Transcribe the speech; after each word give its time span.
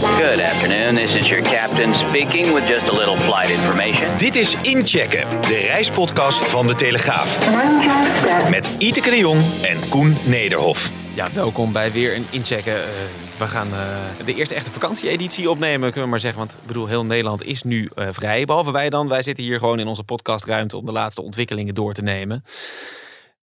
Good 0.00 0.40
afternoon, 0.40 0.94
this 0.94 1.14
is 1.14 1.28
your 1.28 1.42
captain 1.42 1.94
speaking 1.94 2.54
with 2.54 2.66
just 2.66 2.88
a 2.88 2.92
little 2.92 3.16
flight 3.16 3.50
information. 3.50 4.16
Dit 4.16 4.36
is 4.36 4.56
Inchecken, 4.62 5.40
de 5.40 5.66
reispodcast 5.66 6.38
van 6.38 6.66
De 6.66 6.74
Telegraaf. 6.74 7.38
Met 8.50 8.74
Iteke 8.78 9.10
de 9.10 9.18
Jong 9.18 9.42
en 9.62 9.88
Koen 9.88 10.16
Nederhof. 10.24 10.90
Ja, 11.14 11.28
welkom 11.32 11.72
bij 11.72 11.92
weer 11.92 12.16
een 12.16 12.26
inchecken. 12.30 12.74
Uh, 12.74 12.82
we 13.38 13.46
gaan 13.46 13.68
uh, 13.68 14.26
de 14.26 14.34
eerste 14.34 14.54
echte 14.54 14.70
vakantieeditie 14.70 15.50
opnemen, 15.50 15.80
kunnen 15.80 16.02
we 16.02 16.10
maar 16.10 16.20
zeggen. 16.20 16.38
Want 16.38 16.52
ik 16.52 16.66
bedoel, 16.66 16.86
heel 16.86 17.04
Nederland 17.04 17.44
is 17.44 17.62
nu 17.62 17.90
uh, 17.94 18.08
vrij. 18.10 18.44
Behalve 18.44 18.72
wij 18.72 18.90
dan. 18.90 19.08
Wij 19.08 19.22
zitten 19.22 19.44
hier 19.44 19.58
gewoon 19.58 19.78
in 19.78 19.86
onze 19.86 20.02
podcastruimte 20.02 20.76
om 20.76 20.86
de 20.86 20.92
laatste 20.92 21.22
ontwikkelingen 21.22 21.74
door 21.74 21.92
te 21.92 22.02
nemen. 22.02 22.44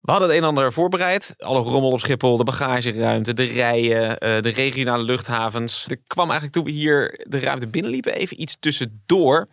We 0.07 0.13
hadden 0.13 0.31
het 0.31 0.39
een 0.39 0.45
en 0.45 0.49
ander 0.49 0.73
voorbereid. 0.73 1.35
Alle 1.39 1.61
rommel 1.61 1.91
op 1.91 2.01
Schiphol, 2.01 2.37
de 2.37 2.45
bagageruimte, 2.45 3.35
de 3.35 3.45
rijen, 3.45 4.19
de 4.43 4.53
regionale 4.55 5.03
luchthavens. 5.03 5.87
Er 5.89 5.99
kwam 6.07 6.25
eigenlijk 6.25 6.53
toen 6.53 6.65
we 6.65 6.71
hier 6.71 7.25
de 7.29 7.39
ruimte 7.39 7.67
binnenliepen 7.67 8.15
even 8.15 8.41
iets 8.41 8.57
tussendoor. 8.61 9.49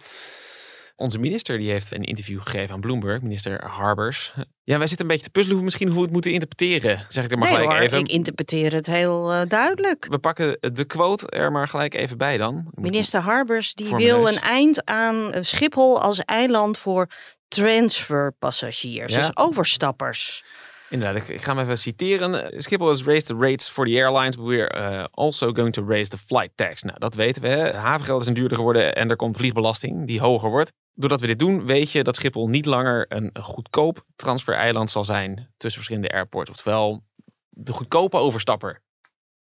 Onze 0.96 1.20
minister 1.20 1.58
die 1.58 1.72
heeft 1.72 1.92
een 1.92 2.04
interview 2.04 2.42
gegeven 2.42 2.74
aan 2.74 2.82
Bloomberg, 2.82 3.22
minister 3.22 3.66
Harbers. 3.66 4.34
Ja, 4.64 4.78
wij 4.78 4.88
zitten 4.88 5.06
een 5.06 5.12
beetje 5.12 5.26
te 5.26 5.40
puzzelen 5.40 5.64
misschien 5.64 5.88
hoe 5.88 5.98
we 5.98 6.04
het 6.04 6.12
moeten 6.12 6.32
interpreteren. 6.32 7.06
Zeg 7.08 7.24
ik 7.24 7.32
er 7.32 7.38
maar 7.38 7.48
nee, 7.48 7.58
gelijk 7.58 7.78
hoor, 7.78 7.86
even. 7.86 8.00
Ik 8.00 8.12
interpreteer 8.12 8.74
het 8.74 8.86
heel 8.86 9.34
uh, 9.34 9.42
duidelijk. 9.48 10.06
We 10.10 10.20
pakken 10.20 10.58
de 10.74 10.86
quote 10.86 11.28
er 11.28 11.52
maar 11.52 11.68
gelijk 11.68 11.94
even 11.94 12.18
bij 12.18 12.38
dan. 12.38 12.68
Minister 12.72 13.22
Harbers 13.22 13.74
die 13.74 13.96
wil 13.96 14.28
een 14.28 14.40
eind 14.40 14.86
aan 14.86 15.32
Schiphol 15.42 16.02
als 16.02 16.20
eiland 16.20 16.78
voor 16.78 17.08
transferpassagiers, 17.54 19.14
Ja. 19.14 19.20
dus 19.20 19.38
overstappers. 19.38 20.44
Inderdaad, 20.90 21.30
ik, 21.30 21.42
ga 21.42 21.56
hem 21.56 21.64
even 21.64 21.78
citeren. 21.78 22.62
Schiphol 22.62 22.88
has 22.88 23.04
raised 23.04 23.26
the 23.26 23.36
rates 23.36 23.70
for 23.70 23.86
the 23.86 23.92
airlines, 23.92 24.36
but 24.36 24.46
we're 24.46 24.76
uh, 24.78 25.04
also 25.12 25.52
going 25.52 25.74
to 25.74 25.86
raise 25.86 26.10
the 26.10 26.18
flight 26.18 26.52
tax. 26.56 26.84
Nou, 26.84 27.00
dat 27.00 27.16
weten 27.16 27.42
we. 27.42 27.48
Hè. 27.48 27.74
Havengeld 27.74 28.28
is 28.28 28.34
duurder 28.34 28.58
geworden 28.58 28.96
en 28.96 29.10
er 29.10 29.16
komt 29.16 29.38
vliegbelasting 29.38 30.08
die 30.08 30.20
hoger 30.20 30.50
wordt. 30.50 30.72
Doordat 30.94 31.22
we 31.22 31.28
dit 31.28 31.40
doen, 31.40 31.66
weet 31.66 31.92
je 31.92 32.04
dat 32.04 32.16
Schiphol 32.16 32.48
niet 32.48 32.66
langer 32.66 33.06
een 33.10 33.32
goedkoop 33.42 34.06
transfereiland 34.16 34.90
zal 34.90 35.06
zijn 35.06 35.36
tussen 35.58 35.82
verschillende 35.82 36.16
airports. 36.16 36.50
Oftewel, 36.50 37.04
de 37.50 37.72
goedkope 37.72 38.18
overstapper, 38.18 38.82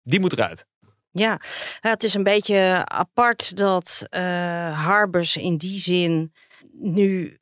die 0.02 0.20
moet 0.20 0.32
eruit. 0.32 0.66
Ja, 1.10 1.40
ja, 1.80 1.90
het 1.90 2.04
is 2.04 2.14
een 2.14 2.22
beetje 2.22 2.82
apart 2.84 3.56
dat 3.56 4.06
uh, 4.10 4.20
Harbers 4.84 5.36
in 5.36 5.56
die 5.56 5.78
zin 5.80 6.32
nu 6.72 7.38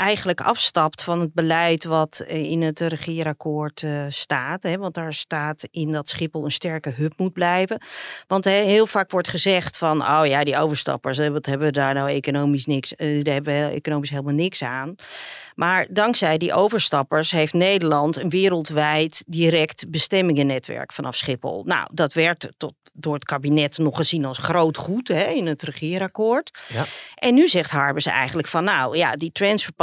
eigenlijk 0.00 0.40
afstapt 0.40 1.02
van 1.02 1.20
het 1.20 1.34
beleid 1.34 1.84
wat 1.84 2.24
in 2.26 2.62
het 2.62 2.80
regeerakkoord 2.80 3.82
uh, 3.82 4.04
staat. 4.08 4.62
Hè, 4.62 4.78
want 4.78 4.94
daar 4.94 5.14
staat 5.14 5.68
in 5.70 5.92
dat 5.92 6.08
Schiphol 6.08 6.44
een 6.44 6.50
sterke 6.50 6.90
hub 6.90 7.12
moet 7.16 7.32
blijven. 7.32 7.82
Want 8.26 8.44
hè, 8.44 8.50
heel 8.50 8.86
vaak 8.86 9.10
wordt 9.10 9.28
gezegd 9.28 9.78
van, 9.78 10.02
oh 10.02 10.22
ja, 10.24 10.44
die 10.44 10.56
overstappers, 10.56 11.16
hè, 11.16 11.32
wat 11.32 11.46
hebben 11.46 11.66
we 11.66 11.72
daar 11.72 11.94
nou 11.94 12.10
economisch 12.10 12.66
niks, 12.66 12.92
uh, 12.96 13.24
daar 13.24 13.34
hebben 13.34 13.68
we 13.68 13.74
economisch 13.74 14.10
helemaal 14.10 14.34
niks 14.34 14.62
aan. 14.62 14.94
Maar 15.54 15.86
dankzij 15.90 16.38
die 16.38 16.52
overstappers 16.52 17.30
heeft 17.30 17.52
Nederland 17.52 18.16
een 18.16 18.28
wereldwijd 18.28 19.24
direct 19.26 19.90
bestemmingennetwerk 19.90 20.92
vanaf 20.92 21.16
Schiphol. 21.16 21.62
Nou, 21.64 21.88
dat 21.92 22.12
werd 22.12 22.48
tot, 22.56 22.74
door 22.92 23.14
het 23.14 23.24
kabinet 23.24 23.78
nog 23.78 23.96
gezien 23.96 24.24
als 24.24 24.38
groot 24.38 24.76
goed 24.76 25.08
hè, 25.08 25.24
in 25.24 25.46
het 25.46 25.62
regeerakkoord. 25.62 26.58
Ja. 26.72 26.84
En 27.14 27.34
nu 27.34 27.48
zegt 27.48 27.70
Harbers 27.70 28.06
eigenlijk 28.06 28.48
van, 28.48 28.64
nou 28.64 28.96
ja, 28.96 29.16
die 29.16 29.32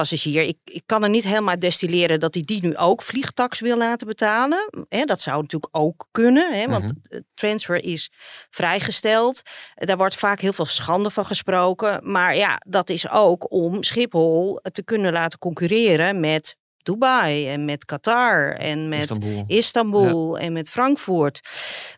transferpassagier, 0.07 0.41
ik, 0.41 0.57
ik 0.63 0.83
kan 0.85 1.03
er 1.03 1.09
niet 1.09 1.23
helemaal 1.23 1.59
destilleren 1.59 2.19
dat 2.19 2.33
hij 2.33 2.43
die 2.45 2.61
nu 2.61 2.77
ook 2.77 3.01
vliegtax 3.01 3.59
wil 3.59 3.77
laten 3.77 4.07
betalen. 4.07 4.69
Hè, 4.89 5.03
dat 5.03 5.21
zou 5.21 5.41
natuurlijk 5.41 5.77
ook 5.77 6.07
kunnen, 6.11 6.53
hè, 6.53 6.67
want 6.67 6.93
Mhm. 7.09 7.21
transfer 7.33 7.83
is 7.83 8.11
vrijgesteld. 8.49 9.41
Daar 9.75 9.97
wordt 9.97 10.15
vaak 10.15 10.39
heel 10.41 10.53
veel 10.53 10.65
schande 10.65 11.09
van 11.09 11.25
gesproken. 11.25 12.11
Maar 12.11 12.35
ja, 12.35 12.61
dat 12.67 12.89
is 12.89 13.09
ook 13.09 13.51
om 13.51 13.83
Schiphol 13.83 14.59
te 14.71 14.83
kunnen 14.83 15.13
laten 15.13 15.39
concurreren 15.39 16.19
met 16.19 16.55
Dubai 16.77 17.47
en 17.49 17.65
met 17.65 17.85
Qatar 17.85 18.51
en 18.51 18.89
met 18.89 18.99
Istanbul. 18.99 19.43
Istanbul 19.47 20.37
en 20.37 20.53
met 20.53 20.69
Frankfurt. 20.69 21.39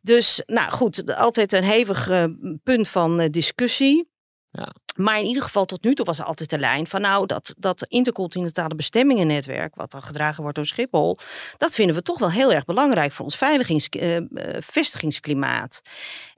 Dus 0.01 0.41
nou 0.45 0.71
goed, 0.71 1.15
altijd 1.15 1.53
een 1.53 1.63
hevig 1.63 2.09
uh, 2.09 2.23
punt 2.63 2.87
van 2.87 3.21
uh, 3.21 3.27
discussie. 3.29 4.09
Ja. 4.51 4.73
Maar 4.99 5.19
in 5.19 5.25
ieder 5.25 5.43
geval 5.43 5.65
tot 5.65 5.83
nu 5.83 5.95
toe 5.95 6.05
was 6.05 6.19
er 6.19 6.25
altijd 6.25 6.49
de 6.49 6.59
lijn 6.59 6.87
van 6.87 7.01
nou 7.01 7.25
dat, 7.25 7.53
dat 7.57 7.85
intercontinentale 7.87 8.75
bestemmingennetwerk, 8.75 9.75
wat 9.75 9.91
dan 9.91 10.03
gedragen 10.03 10.41
wordt 10.41 10.55
door 10.55 10.65
Schiphol, 10.65 11.17
dat 11.57 11.75
vinden 11.75 11.95
we 11.95 12.01
toch 12.01 12.19
wel 12.19 12.31
heel 12.31 12.53
erg 12.53 12.65
belangrijk 12.65 13.11
voor 13.11 13.25
ons 13.25 13.37
veiligings, 13.37 13.87
uh, 13.99 14.17
vestigingsklimaat. 14.59 15.81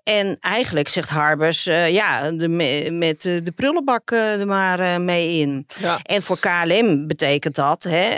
En 0.03 0.37
eigenlijk 0.39 0.87
zegt 0.87 1.09
Harbers, 1.09 1.67
uh, 1.67 1.89
ja, 1.89 2.31
de, 2.31 2.49
met 2.91 3.21
de 3.21 3.51
prullenbak 3.55 4.11
uh, 4.11 4.39
er 4.39 4.47
maar 4.47 5.01
mee 5.01 5.39
in. 5.39 5.67
Ja. 5.79 5.99
En 6.03 6.21
voor 6.21 6.39
KLM 6.39 7.07
betekent 7.07 7.55
dat 7.55 7.83
hè, 7.83 8.17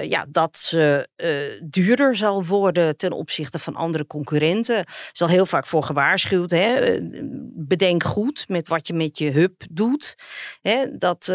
ja, 0.00 0.26
dat 0.28 0.58
ze 0.58 1.08
duurder 1.62 2.16
zal 2.16 2.44
worden 2.44 2.96
ten 2.96 3.12
opzichte 3.12 3.58
van 3.58 3.74
andere 3.74 4.06
concurrenten. 4.06 4.76
Er 4.76 5.10
is 5.12 5.22
al 5.22 5.28
heel 5.28 5.46
vaak 5.46 5.66
voor 5.66 5.82
gewaarschuwd. 5.82 6.50
Hè. 6.50 6.98
Bedenk 7.54 8.02
goed 8.02 8.44
met 8.48 8.68
wat 8.68 8.86
je 8.86 8.94
met 8.94 9.18
je 9.18 9.30
hub 9.30 9.62
doet. 9.70 9.81
Hè. 10.62 10.96
Dat 10.98 11.32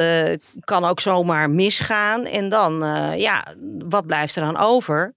kan 0.60 0.86
ook 0.86 1.00
zomaar 1.00 1.50
misgaan. 1.50 2.26
En 2.26 2.50
dan, 2.50 2.80
ja, 3.18 3.46
wat 3.80 4.06
blijft 4.06 4.36
er 4.36 4.42
dan 4.42 4.58
over? 4.58 5.16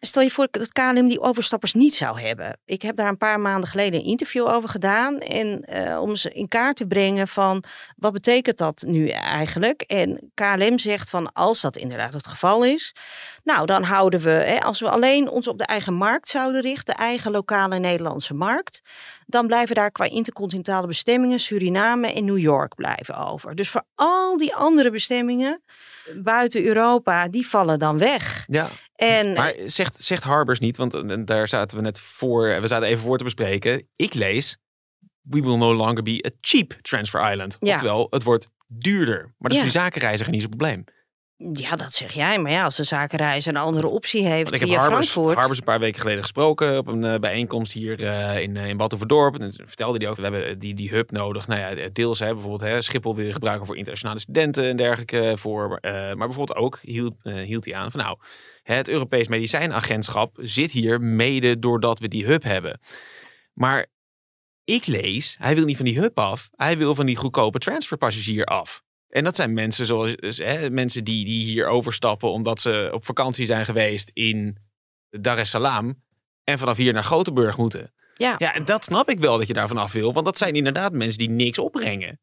Stel 0.00 0.22
je 0.22 0.30
voor 0.30 0.48
dat 0.50 0.72
KLM 0.72 1.08
die 1.08 1.20
overstappers 1.20 1.74
niet 1.74 1.94
zou 1.94 2.20
hebben. 2.20 2.58
Ik 2.64 2.82
heb 2.82 2.96
daar 2.96 3.08
een 3.08 3.16
paar 3.16 3.40
maanden 3.40 3.70
geleden 3.70 4.00
een 4.00 4.06
interview 4.06 4.46
over 4.46 4.68
gedaan. 4.68 5.18
En 5.18 5.64
uh, 5.68 6.00
om 6.00 6.16
ze 6.16 6.32
in 6.32 6.48
kaart 6.48 6.76
te 6.76 6.86
brengen 6.86 7.28
van 7.28 7.64
wat 7.96 8.12
betekent 8.12 8.58
dat 8.58 8.84
nu 8.86 9.08
eigenlijk? 9.08 9.82
En 9.82 10.30
KLM 10.34 10.78
zegt 10.78 11.10
van 11.10 11.32
als 11.32 11.60
dat 11.60 11.76
inderdaad 11.76 12.12
het 12.12 12.26
geval 12.26 12.64
is. 12.64 12.94
Nou, 13.44 13.66
dan 13.66 13.82
houden 13.82 14.20
we, 14.20 14.30
hè, 14.30 14.60
als 14.60 14.80
we 14.80 14.90
alleen 14.90 15.28
ons 15.28 15.48
op 15.48 15.58
de 15.58 15.64
eigen 15.64 15.94
markt 15.94 16.28
zouden 16.28 16.60
richten. 16.60 16.94
De 16.94 17.00
eigen 17.00 17.30
lokale 17.30 17.78
Nederlandse 17.78 18.34
markt. 18.34 18.80
Dan 19.26 19.46
blijven 19.46 19.74
daar 19.74 19.90
qua 19.90 20.04
intercontinentale 20.04 20.86
bestemmingen 20.86 21.40
Suriname 21.40 22.12
en 22.12 22.24
New 22.24 22.38
York 22.38 22.74
blijven 22.74 23.16
over. 23.16 23.54
Dus 23.54 23.70
voor 23.70 23.82
al 23.94 24.36
die 24.36 24.54
andere 24.54 24.90
bestemmingen 24.90 25.62
buiten 26.14 26.64
Europa, 26.64 27.28
die 27.28 27.48
vallen 27.48 27.78
dan 27.78 27.98
weg. 27.98 28.37
Ja. 28.50 28.70
En, 28.94 29.32
maar 29.32 29.54
zegt, 29.66 30.02
zegt 30.02 30.22
Harbers 30.22 30.58
niet, 30.58 30.76
want 30.76 30.94
uh, 30.94 31.16
daar 31.24 31.48
zaten 31.48 31.76
we 31.76 31.82
net 31.82 32.00
voor, 32.00 32.60
we 32.60 32.66
zaten 32.66 32.88
even 32.88 33.02
voor 33.02 33.18
te 33.18 33.24
bespreken. 33.24 33.88
Ik 33.96 34.14
lees, 34.14 34.58
we 35.20 35.40
will 35.40 35.56
no 35.56 35.74
longer 35.74 36.02
be 36.02 36.24
a 36.26 36.30
cheap 36.40 36.72
transfer 36.72 37.30
island. 37.30 37.56
Ja. 37.60 37.72
Oftewel, 37.72 38.06
het 38.10 38.22
wordt 38.22 38.50
duurder. 38.66 39.20
Maar 39.20 39.34
dat 39.38 39.50
is 39.50 39.56
voor 39.56 39.70
die 39.70 39.80
zakenreiziger 39.80 40.32
niet 40.32 40.42
zo'n 40.42 40.50
probleem. 40.50 40.84
Ja, 41.52 41.76
dat 41.76 41.92
zeg 41.92 42.12
jij. 42.12 42.38
Maar 42.38 42.52
ja, 42.52 42.64
als 42.64 42.76
de 42.76 42.84
zakenreizer 42.84 43.54
een 43.54 43.60
andere 43.60 43.88
optie 43.88 44.26
heeft 44.26 44.54
ik 44.54 44.60
heb 44.60 44.68
via 44.68 44.78
Harbers, 44.78 45.10
Frankfurt. 45.10 45.36
Harbers 45.38 45.58
een 45.58 45.64
paar 45.64 45.78
weken 45.78 46.00
geleden 46.00 46.22
gesproken 46.22 46.78
op 46.78 46.86
een 46.86 47.04
uh, 47.04 47.18
bijeenkomst 47.18 47.72
hier 47.72 48.00
uh, 48.00 48.40
in, 48.40 48.54
uh, 48.54 48.68
in 48.68 48.76
Batuverdorp. 48.76 49.40
En 49.40 49.52
vertelde 49.54 49.98
hij 49.98 50.08
ook, 50.08 50.16
we 50.16 50.22
hebben 50.22 50.58
die, 50.58 50.74
die 50.74 50.90
hub 50.90 51.10
nodig. 51.10 51.46
Nou 51.46 51.60
ja, 51.60 51.88
deels 51.92 52.18
hè, 52.18 52.32
bijvoorbeeld 52.32 52.60
hè, 52.60 52.82
Schiphol 52.82 53.14
wil 53.14 53.24
je 53.24 53.32
gebruiken 53.32 53.66
voor 53.66 53.76
internationale 53.76 54.20
studenten 54.20 54.64
en 54.64 54.76
dergelijke. 54.76 55.34
Voor, 55.36 55.78
maar 55.82 56.16
bijvoorbeeld 56.16 56.58
ook 56.58 56.78
hield, 56.82 57.14
hield 57.22 57.64
hij 57.64 57.74
aan 57.74 57.90
van 57.90 58.00
nou, 58.00 58.18
het 58.62 58.88
Europees 58.88 59.28
Medicijnagentschap 59.28 60.36
zit 60.40 60.70
hier 60.70 61.00
mede 61.00 61.58
doordat 61.58 61.98
we 61.98 62.08
die 62.08 62.26
hub 62.26 62.42
hebben. 62.42 62.80
Maar 63.52 63.86
ik 64.64 64.86
lees, 64.86 65.36
hij 65.38 65.54
wil 65.54 65.64
niet 65.64 65.76
van 65.76 65.86
die 65.86 66.00
hub 66.00 66.18
af. 66.18 66.48
Hij 66.52 66.78
wil 66.78 66.94
van 66.94 67.06
die 67.06 67.16
goedkope 67.16 67.58
transferpassagier 67.58 68.44
af. 68.44 68.82
En 69.08 69.24
dat 69.24 69.36
zijn 69.36 69.52
mensen 69.54 69.86
zoals 69.86 70.16
dus, 70.16 70.38
hè, 70.38 70.70
mensen 70.70 71.04
die, 71.04 71.24
die 71.24 71.44
hier 71.44 71.66
overstappen 71.66 72.30
omdat 72.30 72.60
ze 72.60 72.90
op 72.92 73.04
vakantie 73.04 73.46
zijn 73.46 73.64
geweest 73.64 74.10
in 74.12 74.58
Dar 75.10 75.38
es 75.38 75.50
Salaam 75.50 76.02
en 76.44 76.58
vanaf 76.58 76.76
hier 76.76 76.92
naar 76.92 77.04
Gothenburg 77.04 77.56
moeten. 77.56 77.92
Ja. 78.14 78.34
Ja, 78.38 78.54
en 78.54 78.64
dat 78.64 78.84
snap 78.84 79.10
ik 79.10 79.18
wel 79.18 79.38
dat 79.38 79.46
je 79.46 79.52
daar 79.52 79.68
vanaf 79.68 79.92
wil, 79.92 80.12
want 80.12 80.26
dat 80.26 80.38
zijn 80.38 80.54
inderdaad 80.54 80.92
mensen 80.92 81.18
die 81.18 81.30
niks 81.30 81.58
opbrengen. 81.58 82.20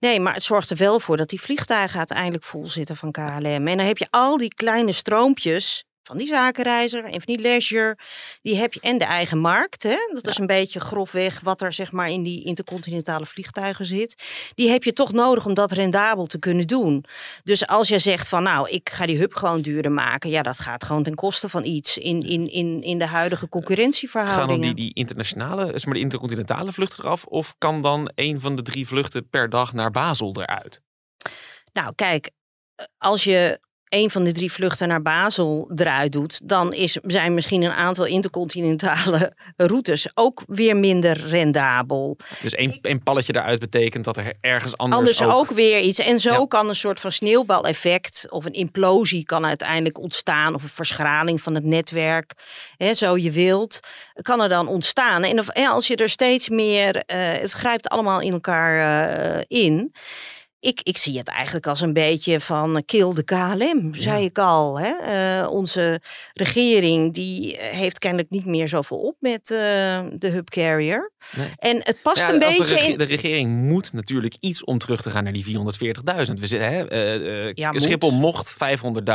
Nee, 0.00 0.20
maar 0.20 0.34
het 0.34 0.42
zorgt 0.42 0.70
er 0.70 0.76
wel 0.76 1.00
voor 1.00 1.16
dat 1.16 1.28
die 1.28 1.40
vliegtuigen 1.40 1.98
uiteindelijk 1.98 2.44
vol 2.44 2.66
zitten 2.66 2.96
van 2.96 3.10
KLM. 3.10 3.44
En 3.44 3.76
dan 3.76 3.78
heb 3.78 3.98
je 3.98 4.06
al 4.10 4.36
die 4.36 4.54
kleine 4.54 4.92
stroompjes 4.92 5.84
van 6.06 6.16
die 6.16 6.26
zakenreiziger 6.26 7.04
en 7.04 7.22
van 7.22 7.34
die 7.34 7.38
leisure. 7.38 7.98
Die 8.42 8.56
heb 8.56 8.72
je 8.72 8.80
en 8.80 8.98
de 8.98 9.04
eigen 9.04 9.38
markt. 9.38 9.82
Hè? 9.82 9.96
Dat 10.12 10.26
is 10.26 10.38
een 10.38 10.46
beetje 10.46 10.80
grofweg 10.80 11.40
wat 11.40 11.62
er 11.62 11.72
zeg 11.72 11.92
maar 11.92 12.10
in 12.10 12.22
die 12.22 12.44
intercontinentale 12.44 13.26
vliegtuigen 13.26 13.86
zit. 13.86 14.22
Die 14.54 14.70
heb 14.70 14.84
je 14.84 14.92
toch 14.92 15.12
nodig 15.12 15.46
om 15.46 15.54
dat 15.54 15.72
rendabel 15.72 16.26
te 16.26 16.38
kunnen 16.38 16.66
doen. 16.66 17.04
Dus 17.44 17.66
als 17.66 17.88
je 17.88 17.98
zegt 17.98 18.28
van 18.28 18.42
nou, 18.42 18.68
ik 18.68 18.90
ga 18.90 19.06
die 19.06 19.18
hub 19.18 19.34
gewoon 19.34 19.60
duurder 19.60 19.92
maken. 19.92 20.30
Ja, 20.30 20.42
dat 20.42 20.60
gaat 20.60 20.84
gewoon 20.84 21.02
ten 21.02 21.14
koste 21.14 21.48
van 21.48 21.64
iets 21.64 21.98
in, 21.98 22.20
in, 22.20 22.50
in, 22.50 22.82
in 22.82 22.98
de 22.98 23.06
huidige 23.06 23.48
concurrentieverhoudingen. 23.48 24.48
Gaan 24.48 24.60
dan 24.60 24.74
die, 24.74 24.84
die 24.84 24.94
internationale, 24.94 25.66
zeg 25.66 25.84
maar 25.84 25.94
de 25.94 26.00
intercontinentale 26.00 26.72
vluchten 26.72 27.04
eraf? 27.04 27.24
Of 27.24 27.54
kan 27.58 27.82
dan 27.82 28.12
een 28.14 28.40
van 28.40 28.56
de 28.56 28.62
drie 28.62 28.86
vluchten 28.86 29.28
per 29.28 29.50
dag 29.50 29.72
naar 29.72 29.90
Basel 29.90 30.34
eruit? 30.40 30.82
Nou, 31.72 31.94
kijk, 31.94 32.30
als 32.98 33.24
je 33.24 33.60
een 33.94 34.10
van 34.10 34.24
de 34.24 34.32
drie 34.32 34.52
vluchten 34.52 34.88
naar 34.88 35.02
Basel 35.02 35.70
eruit 35.76 36.12
doet, 36.12 36.40
dan 36.44 36.72
is, 36.72 36.98
zijn 37.02 37.34
misschien 37.34 37.62
een 37.62 37.72
aantal 37.72 38.04
intercontinentale 38.04 39.32
routes 39.56 40.10
ook 40.14 40.42
weer 40.46 40.76
minder 40.76 41.26
rendabel. 41.26 42.16
Dus 42.42 42.54
één, 42.54 42.78
één 42.82 43.02
palletje 43.02 43.34
eruit 43.36 43.58
betekent 43.58 44.04
dat 44.04 44.16
er 44.16 44.32
ergens 44.40 44.76
anders, 44.76 44.98
anders 44.98 45.22
ook... 45.22 45.50
weer 45.50 45.80
iets. 45.80 45.98
En 45.98 46.18
zo 46.18 46.46
kan 46.46 46.68
een 46.68 46.74
soort 46.76 47.00
van 47.00 47.12
sneeuwbaleffect 47.12 48.26
of 48.28 48.44
een 48.44 48.52
implosie 48.52 49.24
kan 49.24 49.46
uiteindelijk 49.46 49.98
ontstaan 49.98 50.54
of 50.54 50.62
een 50.62 50.68
verschraling 50.68 51.42
van 51.42 51.54
het 51.54 51.64
netwerk, 51.64 52.32
hè, 52.76 52.94
zo 52.94 53.16
je 53.16 53.30
wilt, 53.30 53.80
kan 54.20 54.40
er 54.40 54.48
dan 54.48 54.68
ontstaan. 54.68 55.22
En 55.22 55.38
of, 55.38 55.50
als 55.52 55.86
je 55.86 55.96
er 55.96 56.08
steeds 56.08 56.48
meer, 56.48 56.96
uh, 56.96 57.02
het 57.16 57.52
grijpt 57.52 57.88
allemaal 57.88 58.20
in 58.20 58.32
elkaar 58.32 59.06
uh, 59.36 59.42
in 59.48 59.92
ik, 60.64 60.80
ik 60.82 60.96
zie 60.96 61.18
het 61.18 61.28
eigenlijk 61.28 61.66
als 61.66 61.80
een 61.80 61.92
beetje 61.92 62.40
van 62.40 62.82
kill 62.86 63.14
de 63.14 63.22
KLM, 63.22 63.94
zei 63.94 64.24
ik 64.24 64.38
al. 64.38 64.80
Hè? 64.80 64.92
Uh, 65.42 65.50
onze 65.50 66.00
regering 66.32 67.14
die 67.14 67.56
heeft 67.58 67.98
kennelijk 67.98 68.30
niet 68.30 68.44
meer 68.44 68.68
zoveel 68.68 68.98
op 68.98 69.16
met 69.18 69.50
uh, 69.50 69.58
de 70.12 70.28
hub 70.28 70.50
carrier. 70.50 71.12
Nee. 71.36 71.48
En 71.56 71.76
het 71.76 71.98
past 72.02 72.18
ja, 72.18 72.32
een 72.32 72.38
beetje 72.38 72.64
de, 72.64 72.74
reg 72.74 72.86
in... 72.86 72.98
de 72.98 73.04
regering 73.04 73.62
moet 73.62 73.92
natuurlijk 73.92 74.36
iets 74.40 74.64
om 74.64 74.78
terug 74.78 75.02
te 75.02 75.10
gaan 75.10 75.24
naar 75.24 75.32
die 75.32 75.44
440.000. 75.46 75.52
We 76.34 76.46
zitten, 76.46 76.72
hè, 76.72 76.92
uh, 77.46 77.52
ja, 77.52 77.78
Schiphol 77.78 78.10
moet. 78.10 78.20
mocht 78.20 78.56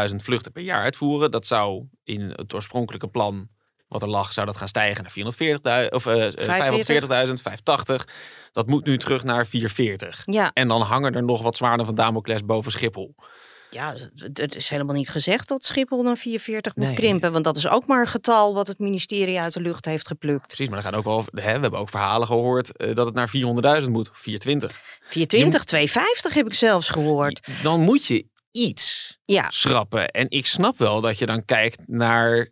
500.000 0.09 0.15
vluchten 0.15 0.51
per 0.51 0.63
jaar 0.63 0.83
uitvoeren. 0.83 1.31
Dat 1.31 1.45
zou 1.45 1.83
in 2.03 2.33
het 2.35 2.53
oorspronkelijke 2.53 3.07
plan 3.07 3.49
wat 3.89 4.01
er 4.01 4.09
lag, 4.09 4.33
zou 4.33 4.45
dat 4.45 4.57
gaan 4.57 4.67
stijgen 4.67 5.03
naar 5.03 5.87
440.000 5.87 5.93
of 5.93 6.05
540.000, 6.07 7.33
580. 7.33 8.07
Dat 8.51 8.67
moet 8.67 8.85
nu 8.85 8.97
terug 8.97 9.23
naar 9.23 9.47
440. 9.47 10.21
Ja. 10.25 10.51
En 10.53 10.67
dan 10.67 10.81
hangen 10.81 11.15
er 11.15 11.23
nog 11.23 11.41
wat 11.41 11.55
zwaarden 11.55 11.85
van 11.85 11.95
Damocles 11.95 12.45
boven 12.45 12.71
Schiphol. 12.71 13.15
Ja, 13.69 13.95
het 14.33 14.55
is 14.55 14.69
helemaal 14.69 14.95
niet 14.95 15.09
gezegd 15.09 15.47
dat 15.47 15.63
Schiphol 15.63 16.03
naar 16.03 16.17
44 16.17 16.75
moet 16.75 16.85
nee. 16.85 16.95
krimpen. 16.95 17.31
Want 17.31 17.43
dat 17.43 17.57
is 17.57 17.67
ook 17.67 17.85
maar 17.85 18.01
een 18.01 18.07
getal 18.07 18.53
wat 18.53 18.67
het 18.67 18.79
ministerie 18.79 19.39
uit 19.39 19.53
de 19.53 19.61
lucht 19.61 19.85
heeft 19.85 20.07
geplukt. 20.07 20.47
Precies, 20.47 20.69
maar 20.69 20.77
er 20.77 20.83
gaan 20.83 20.93
ook 20.93 21.03
wel, 21.03 21.25
hè, 21.31 21.53
we 21.53 21.61
hebben 21.61 21.79
ook 21.79 21.89
verhalen 21.89 22.27
gehoord 22.27 22.71
uh, 22.77 22.95
dat 22.95 23.05
het 23.05 23.15
naar 23.15 23.29
400.000 23.83 23.89
moet. 23.89 24.09
420. 24.13 24.81
420, 24.99 25.63
250 25.63 26.33
heb 26.33 26.45
ik 26.45 26.53
zelfs 26.53 26.89
gehoord. 26.89 27.49
Dan 27.63 27.79
moet 27.79 28.05
je 28.05 28.25
iets 28.51 29.17
ja. 29.25 29.49
schrappen. 29.49 30.07
En 30.07 30.29
ik 30.29 30.45
snap 30.45 30.77
wel 30.77 31.01
dat 31.01 31.17
je 31.17 31.25
dan 31.25 31.45
kijkt 31.45 31.81
naar 31.87 32.49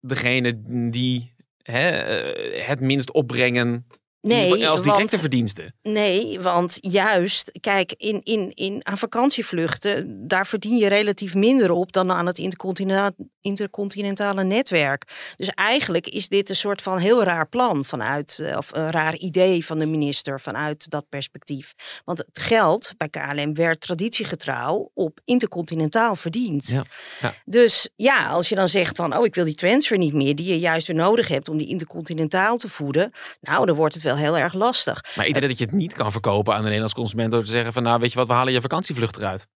degene 0.00 0.60
die 0.90 1.34
hè, 1.62 1.88
uh, 1.88 2.66
het 2.66 2.80
minst 2.80 3.12
opbrengen 3.12 3.86
Nee, 4.20 4.68
als 4.68 4.82
directe 4.82 5.06
want, 5.06 5.20
verdiensten. 5.20 5.74
Nee, 5.82 6.40
want 6.40 6.78
juist, 6.80 7.52
kijk, 7.60 7.92
in, 7.96 8.20
in, 8.22 8.52
in, 8.54 8.86
aan 8.86 8.98
vakantievluchten, 8.98 10.28
daar 10.28 10.46
verdien 10.46 10.76
je 10.76 10.88
relatief 10.88 11.34
minder 11.34 11.70
op 11.70 11.92
dan 11.92 12.12
aan 12.12 12.26
het 12.26 12.38
intercontinentale, 12.38 13.14
intercontinentale 13.40 14.44
netwerk. 14.44 15.32
Dus 15.36 15.48
eigenlijk 15.48 16.06
is 16.06 16.28
dit 16.28 16.48
een 16.48 16.56
soort 16.56 16.82
van 16.82 16.98
heel 16.98 17.22
raar 17.22 17.48
plan 17.48 17.84
vanuit, 17.84 18.42
of 18.56 18.68
een 18.72 18.90
raar 18.90 19.16
idee 19.16 19.66
van 19.66 19.78
de 19.78 19.86
minister 19.86 20.40
vanuit 20.40 20.90
dat 20.90 21.08
perspectief. 21.08 21.74
Want 22.04 22.18
het 22.18 22.38
geld 22.38 22.92
bij 22.96 23.08
KLM 23.08 23.54
werd 23.54 23.80
traditiegetrouw 23.80 24.90
op 24.94 25.20
intercontinentaal 25.24 26.16
verdiend. 26.16 26.68
Ja, 26.68 26.84
ja. 27.20 27.34
Dus 27.44 27.88
ja, 27.96 28.28
als 28.28 28.48
je 28.48 28.54
dan 28.54 28.68
zegt 28.68 28.96
van, 28.96 29.16
oh, 29.16 29.24
ik 29.24 29.34
wil 29.34 29.44
die 29.44 29.54
transfer 29.54 29.98
niet 29.98 30.14
meer, 30.14 30.36
die 30.36 30.48
je 30.48 30.58
juist 30.58 30.86
weer 30.86 30.96
nodig 30.96 31.28
hebt 31.28 31.48
om 31.48 31.56
die 31.58 31.68
intercontinentaal 31.68 32.56
te 32.56 32.68
voeden, 32.68 33.12
nou, 33.40 33.66
dan 33.66 33.76
wordt 33.76 33.94
het 33.94 34.02
wel 34.02 34.09
heel 34.16 34.38
erg 34.38 34.54
lastig. 34.54 35.04
Maar 35.16 35.26
ik 35.26 35.32
denk 35.34 35.48
dat 35.48 35.58
je 35.58 35.64
het 35.64 35.74
niet 35.74 35.92
kan 35.92 36.12
verkopen 36.12 36.52
aan 36.52 36.58
de 36.58 36.64
Nederlandse 36.64 36.96
consument 36.96 37.30
door 37.32 37.44
te 37.44 37.50
zeggen 37.50 37.72
van 37.72 37.82
nou 37.82 38.00
weet 38.00 38.12
je 38.12 38.18
wat, 38.18 38.26
we 38.26 38.32
halen 38.32 38.52
je 38.52 38.60
vakantievlucht 38.60 39.16
eruit. 39.16 39.46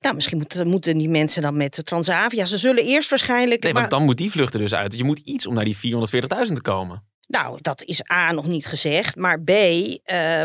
Nou, 0.00 0.14
misschien 0.14 0.36
moeten, 0.36 0.66
moeten 0.68 0.98
die 0.98 1.08
mensen 1.08 1.42
dan 1.42 1.56
met 1.56 1.74
de 1.74 1.82
Transavia. 1.82 2.44
Ze 2.46 2.58
zullen 2.58 2.84
eerst 2.84 3.10
waarschijnlijk. 3.10 3.62
Nee, 3.62 3.72
want 3.72 3.90
dan 3.90 4.04
moet 4.04 4.16
die 4.16 4.30
vluchten 4.30 4.60
dus 4.60 4.74
uit. 4.74 4.94
Je 4.94 5.04
moet 5.04 5.18
iets 5.18 5.46
om 5.46 5.54
naar 5.54 5.64
die 5.64 5.76
440.000 5.76 6.52
te 6.54 6.62
komen. 6.62 7.06
Nou, 7.26 7.58
dat 7.60 7.82
is 7.82 8.10
A 8.12 8.32
nog 8.32 8.46
niet 8.46 8.66
gezegd. 8.66 9.16
Maar 9.16 9.40
B, 9.40 9.50
uh, 9.50 9.94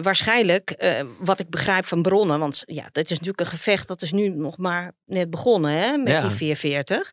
waarschijnlijk, 0.02 0.76
uh, 0.80 1.02
wat 1.20 1.40
ik 1.40 1.50
begrijp 1.50 1.86
van 1.86 2.02
bronnen. 2.02 2.40
Want 2.40 2.64
ja, 2.66 2.90
dit 2.92 3.04
is 3.04 3.10
natuurlijk 3.10 3.40
een 3.40 3.58
gevecht 3.58 3.88
dat 3.88 4.02
is 4.02 4.12
nu 4.12 4.30
nog 4.30 4.58
maar 4.58 4.92
net 5.06 5.30
begonnen 5.30 5.72
hè, 5.72 5.98
met 5.98 6.12
Ja. 6.12 6.20
die 6.20 6.30
440. 6.30 7.12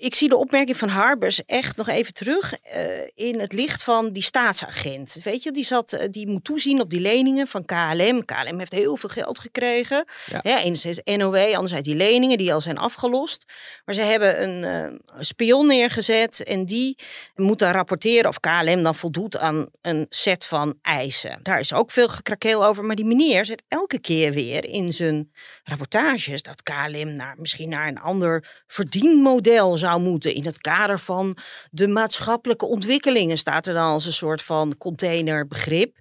Ik 0.00 0.14
zie 0.14 0.28
de 0.28 0.36
opmerking 0.36 0.76
van 0.76 0.88
Harbers 0.88 1.44
echt 1.44 1.76
nog 1.76 1.88
even 1.88 2.14
terug 2.14 2.54
uh, 2.76 2.82
in 3.14 3.40
het 3.40 3.52
licht 3.52 3.84
van 3.84 4.12
die 4.12 4.22
staatsagent. 4.22 5.16
Weet 5.24 5.42
je, 5.42 5.52
die, 5.52 5.64
zat, 5.64 5.92
uh, 5.92 6.00
die 6.10 6.28
moet 6.28 6.44
toezien 6.44 6.80
op 6.80 6.90
die 6.90 7.00
leningen 7.00 7.46
van 7.46 7.64
KLM. 7.64 8.24
KLM 8.24 8.58
heeft 8.58 8.72
heel 8.72 8.96
veel 8.96 9.08
geld 9.08 9.38
gekregen. 9.38 10.04
Ja. 10.26 10.40
Ja, 10.42 10.60
enerzijds 10.62 11.00
NOW, 11.04 11.36
anderzijds 11.36 11.88
die 11.88 11.96
leningen 11.96 12.38
die 12.38 12.52
al 12.52 12.60
zijn 12.60 12.78
afgelost. 12.78 13.44
Maar 13.84 13.94
ze 13.94 14.00
hebben 14.00 14.42
een 14.42 14.92
uh, 14.92 14.98
spion 15.18 15.66
neergezet 15.66 16.42
en 16.42 16.66
die 16.66 16.98
moet 17.34 17.58
dan 17.58 17.72
rapporteren 17.72 18.28
of 18.28 18.40
KLM 18.40 18.82
dan 18.82 18.94
voldoet 18.94 19.38
aan 19.38 19.66
een 19.82 20.06
set 20.08 20.46
van 20.46 20.78
eisen. 20.82 21.40
Daar 21.42 21.60
is 21.60 21.72
ook 21.72 21.90
veel 21.90 22.08
gekrakeel 22.08 22.64
over, 22.64 22.84
maar 22.84 22.96
die 22.96 23.04
meneer 23.04 23.44
zet 23.44 23.62
elke 23.68 23.98
keer 23.98 24.32
weer 24.32 24.64
in 24.64 24.92
zijn 24.92 25.32
rapportages 25.64 26.42
dat 26.42 26.62
KLM 26.62 27.16
naar, 27.16 27.34
misschien 27.38 27.68
naar 27.68 27.88
een 27.88 28.00
ander 28.00 28.62
verdienmodel 28.66 29.76
zou 29.76 29.88
in 30.34 30.44
het 30.44 30.58
kader 30.58 31.00
van 31.00 31.36
de 31.70 31.88
maatschappelijke 31.88 32.66
ontwikkelingen 32.66 33.38
staat 33.38 33.66
er 33.66 33.74
dan 33.74 33.88
als 33.88 34.06
een 34.06 34.12
soort 34.12 34.42
van 34.42 34.76
containerbegrip. 34.78 35.96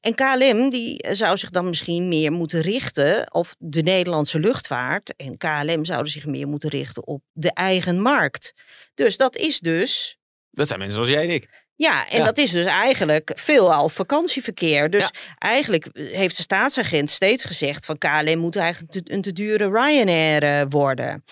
En 0.00 0.14
KLM 0.14 0.70
die 0.70 1.06
zou 1.10 1.36
zich 1.36 1.50
dan 1.50 1.64
misschien 1.64 2.08
meer 2.08 2.32
moeten 2.32 2.60
richten 2.60 3.34
op 3.34 3.46
de 3.58 3.82
Nederlandse 3.82 4.40
luchtvaart 4.40 5.16
en 5.16 5.36
KLM 5.36 5.84
zouden 5.84 6.12
zich 6.12 6.26
meer 6.26 6.48
moeten 6.48 6.70
richten 6.70 7.06
op 7.06 7.22
de 7.32 7.52
eigen 7.52 8.00
markt. 8.00 8.52
Dus 8.94 9.16
dat 9.16 9.36
is 9.36 9.58
dus 9.58 10.18
Dat 10.50 10.66
zijn 10.66 10.78
mensen 10.78 10.96
zoals 10.96 11.12
jij 11.12 11.22
en 11.24 11.34
ik. 11.34 11.68
Ja, 11.80 12.08
en 12.10 12.18
Ja. 12.18 12.24
dat 12.24 12.38
is 12.38 12.50
dus 12.50 12.66
eigenlijk 12.66 13.32
veelal 13.34 13.88
vakantieverkeer. 13.88 14.90
Dus 14.90 15.02
Ja. 15.02 15.10
eigenlijk 15.38 15.88
heeft 15.94 16.36
de 16.36 16.42
staatsagent 16.42 17.10
steeds 17.10 17.44
gezegd 17.44 17.86
van 17.86 17.98
KLM 17.98 18.38
moet 18.38 18.56
eigenlijk 18.56 18.92
te- 18.92 19.12
een 19.12 19.22
te 19.22 19.32
dure 19.32 19.68
Ryanair 19.70 20.42
eh, 20.42 20.66
worden. 20.68 21.24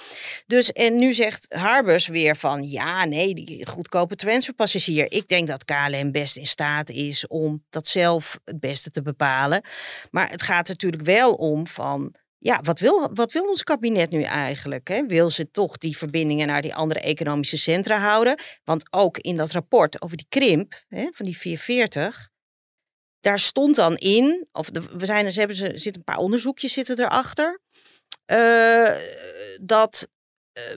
Dus 0.47 0.73
en 0.73 0.97
nu 0.97 1.13
zegt 1.15 1.47
Harbers 1.49 2.07
weer 2.07 2.37
van 2.37 2.63
ja, 2.71 3.05
nee, 3.05 3.35
die 3.35 3.67
goedkope 3.67 4.17
transferpassagier. 4.17 5.13
Ik 5.13 5.29
denk 5.29 5.47
dat 5.49 5.65
KLM 5.65 6.13
best 6.13 6.37
in 6.37 6.47
staat 6.47 6.91
is 6.91 7.27
om 7.27 7.65
dat 7.71 7.89
zelf 7.89 8.39
het 8.45 8.61
beste 8.61 8.91
te 8.91 9.03
bepalen. 9.03 9.63
Maar 10.11 10.31
het 10.31 10.43
gaat 10.43 10.65
er 10.67 10.73
natuurlijk 10.73 11.03
wel 11.03 11.33
om 11.35 11.67
van 11.67 12.15
ja, 12.39 12.61
wat 12.63 12.79
wil, 12.79 13.11
wat 13.15 13.33
wil 13.33 13.49
ons 13.49 13.65
kabinet 13.65 14.11
nu 14.11 14.23
eigenlijk? 14.23 14.89
Hè? 14.89 15.07
Wil 15.07 15.31
ze 15.31 15.51
toch 15.51 15.77
die 15.77 15.97
verbindingen 15.97 16.47
naar 16.47 16.63
die 16.63 16.75
andere 16.75 17.01
economische 17.01 17.57
centra 17.57 17.99
houden? 17.99 18.39
Want 18.65 18.93
ook 18.93 19.19
in 19.19 19.37
dat 19.37 19.51
rapport 19.51 20.03
over 20.03 20.17
die 20.17 20.27
krimp 20.29 20.85
hè, 20.89 21.09
van 21.13 21.27
die 21.27 21.39
440, 21.39 22.29
daar 23.21 23.39
stond 23.39 23.75
dan 23.75 23.97
in, 23.97 24.47
of 24.53 24.71
we 24.93 25.07
zijn, 25.07 25.33
ze 25.33 25.39
hebben 25.39 25.57
ze 25.57 25.65
zitten 25.65 25.95
een 25.95 26.15
paar 26.15 26.17
onderzoekjes 26.17 26.73
zitten 26.73 27.01
erachter, 27.01 27.61
eh, 28.25 28.97
dat 29.61 30.09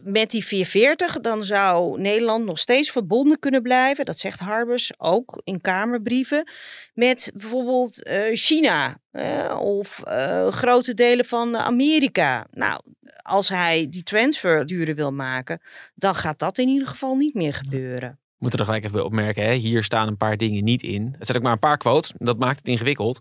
met 0.04 0.32
die 0.32 0.46
440 0.46 1.20
dan 1.20 1.44
zou 1.44 2.02
Nederland 2.02 2.46
nog 2.46 2.60
steeds 2.60 2.92
verbonden 2.92 3.40
kunnen 3.40 3.62
blijven, 3.62 4.06
dat 4.06 4.20
zegt 4.20 4.40
Harbers 4.40 4.92
ook 4.98 5.42
in 5.44 5.62
Kamerbrieven, 5.62 6.48
met 6.94 7.32
bijvoorbeeld 7.34 8.04
eh, 8.04 8.22
China 8.34 8.98
eh, 9.12 9.58
of 9.62 10.00
eh, 10.00 10.48
grote 10.48 10.94
delen 10.94 11.26
van 11.26 11.58
Amerika. 11.58 12.48
Nou, 12.52 12.82
als 13.22 13.50
hij 13.50 13.88
die 13.90 14.04
transfer 14.04 14.66
duurder 14.66 14.96
wil 14.96 15.12
maken, 15.12 15.62
dan 15.96 16.16
gaat 16.16 16.40
dat 16.40 16.58
in 16.58 16.68
ieder 16.68 16.88
geval 16.88 17.16
niet 17.16 17.34
meer 17.34 17.54
gebeuren. 17.54 18.10
We 18.10 18.48
moeten 18.48 18.60
er 18.60 18.66
gelijk 18.66 18.84
even 18.84 18.96
bij 18.96 19.06
opmerken. 19.06 19.44
Hè? 19.44 19.54
Hier 19.54 19.84
staan 19.84 20.08
een 20.08 20.18
paar 20.18 20.38
dingen 20.38 20.64
niet 20.64 20.84
in. 20.84 21.16
Het 21.18 21.26
zijn 21.26 21.38
ook 21.38 21.44
maar 21.44 21.54
een 21.54 21.60
paar 21.60 21.78
quotes. 21.78 22.14
Dat 22.18 22.40
maakt 22.40 22.58
het 22.58 22.68
ingewikkeld. 22.68 23.18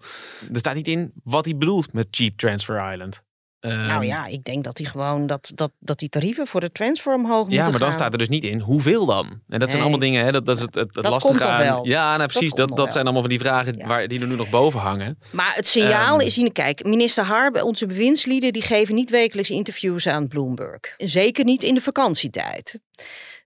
Er 0.53 0.59
staat 0.59 0.75
niet 0.75 0.89
in 0.89 1.13
wat 1.25 1.45
hij 1.45 1.57
bedoelt 1.57 1.93
met 1.93 2.07
Cheap 2.11 2.37
Transfer 2.37 2.93
Island. 2.93 3.23
Ehm, 3.61 3.87
nou 3.87 4.05
ja, 4.05 4.27
ik 4.27 4.45
denk 4.45 4.65
dat 4.65 4.77
die 4.77 4.87
gewoon 4.87 5.27
dat, 5.27 5.51
dat, 5.55 5.71
dat 5.79 5.99
die 5.99 6.09
tarieven 6.09 6.47
voor 6.47 6.61
de 6.61 6.73
transfer 6.73 7.15
omhoog 7.15 7.39
moeten 7.47 7.65
Ja, 7.65 7.71
maar 7.71 7.79
dan 7.79 7.93
staat 7.93 8.13
er 8.13 8.19
dus 8.19 8.29
niet 8.29 8.45
in 8.45 8.61
hoeveel 8.61 9.07
dan. 9.07 9.41
En 9.49 9.59
dat 9.59 9.71
zijn 9.71 9.83
allemaal 9.83 9.99
dingen, 10.01 10.25
hè, 10.25 10.33
dat, 10.33 10.47
dat 10.47 10.57
is 10.57 10.63
het, 10.63 10.75
het, 10.75 10.95
het 10.95 11.05
Dat 11.05 11.13
lastige 11.13 11.45
aan. 11.45 11.61
wel. 11.63 11.87
Ja, 11.87 12.17
nou, 12.17 12.29
precies. 12.29 12.53
Dat, 12.53 12.77
dat 12.77 12.93
zijn 12.93 13.05
allemaal 13.05 13.23
van 13.23 13.31
die 13.31 13.39
vragen 13.41 13.77
Ja. 13.77 13.87
waar, 13.87 14.09
die 14.09 14.21
er 14.21 14.27
nu 14.27 14.35
nog 14.37 14.51
boven 14.51 14.81
hangen. 14.81 15.19
Maar 15.31 15.53
het 15.55 15.67
signaal 15.67 16.19
Ehm. 16.19 16.27
is 16.27 16.39
in, 16.39 16.53
kijk, 16.53 16.85
minister 16.85 17.25
Harbe, 17.25 17.65
onze 17.65 17.87
bewindslieden, 17.87 18.53
die 18.53 18.63
geven 18.63 18.95
niet 18.95 19.11
wekelijks 19.11 19.51
interviews 19.51 20.07
aan 20.07 20.29
Bloomberg. 20.29 20.81
Zeker 20.97 21.45
niet 21.45 21.63
in 21.63 21.75
de 21.75 21.81
vakantietijd. 21.81 22.79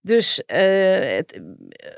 Dus 0.06 0.44
eh, 0.44 1.16
het- 1.16 1.40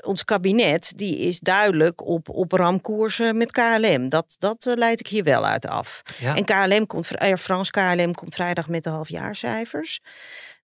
ons 0.01 0.23
kabinet 0.23 0.93
die 0.95 1.17
is 1.17 1.39
duidelijk 1.39 2.05
op, 2.07 2.29
op 2.29 2.51
ramkoersen 2.51 3.37
met 3.37 3.51
KLM. 3.51 4.09
Dat, 4.09 4.35
dat 4.39 4.65
eh, 4.65 4.73
leid 4.75 4.99
ik 4.99 5.07
hier 5.07 5.23
wel 5.23 5.45
uit 5.45 5.67
af. 5.67 6.01
Ja. 6.19 6.35
En 6.35 6.45
KLM 6.45 6.85
komt, 6.87 7.17
Air 7.17 7.37
France 7.37 7.71
KLM 7.71 8.13
komt 8.13 8.35
vrijdag 8.35 8.67
met 8.67 8.83
de 8.83 8.89
halfjaarcijfers. 8.89 9.99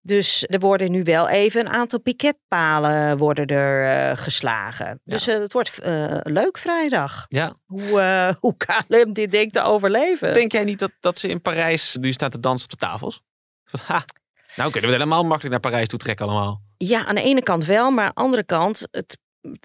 Dus 0.00 0.44
er 0.48 0.58
worden 0.58 0.90
nu 0.90 1.02
wel 1.02 1.28
even 1.28 1.60
een 1.60 1.72
aantal 1.72 2.00
piketpalen 2.00 3.16
worden 3.18 3.46
er 3.46 4.08
eh, 4.10 4.16
geslagen. 4.16 5.00
Dus 5.04 5.26
eh, 5.26 5.38
het 5.38 5.52
wordt 5.52 5.78
eh, 5.78 6.16
leuk 6.22 6.58
vrijdag. 6.58 7.24
Ja. 7.28 7.54
Hoe, 7.66 8.00
eh, 8.00 8.34
hoe 8.40 8.56
KLM 8.56 9.12
dit 9.12 9.30
denkt 9.30 9.52
te 9.52 9.62
overleven. 9.62 10.34
Denk 10.34 10.52
jij 10.52 10.64
niet 10.64 10.78
dat, 10.78 10.90
dat 11.00 11.18
ze 11.18 11.28
in 11.28 11.42
Parijs 11.42 11.96
nu 12.00 12.12
staan 12.12 12.30
te 12.30 12.40
dansen 12.40 12.64
op 12.64 12.78
de 12.78 12.86
tafels? 12.86 13.22
Van, 13.64 13.80
ha, 13.96 14.04
nou 14.56 14.70
kunnen 14.70 14.90
we 14.90 14.96
helemaal 14.96 15.22
makkelijk 15.22 15.50
naar 15.50 15.70
Parijs 15.70 15.88
toe 15.88 15.98
trekken 15.98 16.26
allemaal. 16.26 16.62
Ja, 16.76 17.04
aan 17.04 17.14
de 17.14 17.22
ene 17.22 17.42
kant 17.42 17.64
wel, 17.64 17.90
maar 17.90 18.04
aan 18.04 18.12
de 18.14 18.20
andere 18.20 18.44
kant, 18.44 18.82
het, 18.90 19.18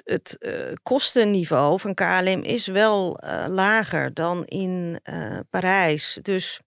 het 0.04 0.38
eh, 0.38 0.54
kostenniveau 0.84 1.80
van 1.80 1.94
KLM 1.94 2.44
is 2.44 2.68
wel 2.68 3.18
eh, 3.18 3.46
lager 3.50 4.14
dan 4.14 4.46
in 4.46 5.00
eh, 5.04 5.40
Parijs. 5.50 6.20
Dus 6.22 6.60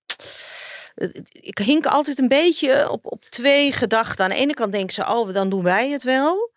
ik 1.31 1.59
hink 1.59 1.87
altijd 1.87 2.19
een 2.19 2.29
beetje 2.29 2.91
op, 2.91 3.07
op 3.07 3.25
twee 3.25 3.73
gedachten. 3.73 4.25
Aan 4.25 4.31
de 4.31 4.37
ene 4.37 4.55
kant 4.55 4.73
denken 4.73 4.95
ze, 4.95 5.09
oh, 5.09 5.35
dan 5.35 5.49
doen 5.49 5.63
wij 5.63 5.91
het 5.91 6.03
wel. 6.03 6.53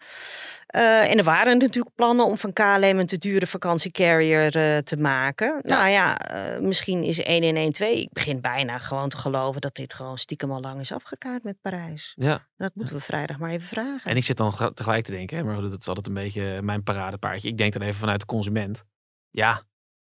Eh, 0.75 1.11
en 1.11 1.17
er 1.17 1.23
waren 1.23 1.57
natuurlijk 1.57 1.95
plannen 1.95 2.25
om 2.25 2.37
van 2.37 2.53
KLM 2.53 2.83
een 2.99 3.05
te 3.05 3.17
dure 3.17 3.47
vakantiecarrier 3.47 4.55
eh, 4.55 4.77
te 4.77 4.97
maken. 4.97 5.59
Nou 5.63 5.89
ja, 5.89 6.17
eh, 6.17 6.59
misschien 6.59 7.03
is 7.03 7.23
1 7.23 7.43
in 7.43 7.57
1 7.57 7.71
2. 7.71 8.01
Ik 8.01 8.11
begin 8.13 8.41
bijna 8.41 8.77
gewoon 8.77 9.09
te 9.09 9.17
geloven 9.17 9.61
dat 9.61 9.75
dit 9.75 9.93
gewoon 9.93 10.17
stiekem 10.17 10.51
al 10.51 10.59
lang 10.61 10.79
is 10.79 10.91
afgekaart 10.91 11.43
met 11.43 11.61
Parijs. 11.61 12.13
Ja. 12.15 12.47
Dat 12.57 12.75
moeten 12.75 12.95
we 12.95 13.01
vrijdag 13.01 13.37
maar 13.37 13.49
even 13.49 13.67
vragen. 13.67 14.11
En 14.11 14.17
ik 14.17 14.23
zit 14.23 14.37
dan 14.37 14.53
ge- 14.53 14.73
tegelijk 14.73 15.05
te 15.05 15.11
denken, 15.11 15.37
hè, 15.37 15.43
maar 15.43 15.61
dat 15.61 15.79
is 15.79 15.87
altijd 15.87 16.07
een 16.07 16.13
beetje 16.13 16.61
mijn 16.61 16.83
paradepaardje. 16.83 17.47
Ik 17.47 17.57
denk 17.57 17.73
dan 17.73 17.81
even 17.81 17.95
vanuit 17.99 18.19
de 18.19 18.25
consument. 18.25 18.83
Ja, 19.29 19.61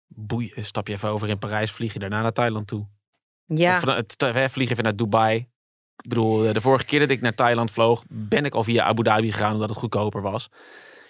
boeien, 0.07 0.65
stap 0.65 0.87
je 0.87 0.93
even 0.93 1.09
over 1.09 1.29
in 1.29 1.39
Parijs, 1.39 1.71
vlieg 1.71 1.93
je 1.93 1.99
daarna 1.99 2.21
naar 2.21 2.31
Thailand 2.33 2.67
toe. 2.67 2.87
ja, 3.45 3.73
Of 3.73 3.79
vanuit, 3.79 4.15
vlieg 4.51 4.69
even 4.69 4.83
naar 4.83 4.95
Dubai. 4.95 5.49
Ik 6.01 6.09
bedoel, 6.09 6.45
eh, 6.45 6.53
de 6.53 6.61
vorige 6.61 6.85
keer 6.85 6.99
dat 6.99 7.09
ik 7.09 7.21
naar 7.21 7.33
Thailand 7.33 7.71
vloog, 7.71 8.03
ben 8.07 8.45
ik 8.45 8.53
al 8.55 8.63
via 8.63 8.83
Abu 8.83 9.03
Dhabi 9.03 9.31
gegaan 9.31 9.53
omdat 9.53 9.69
het 9.69 9.77
goedkoper 9.77 10.21
was. 10.21 10.49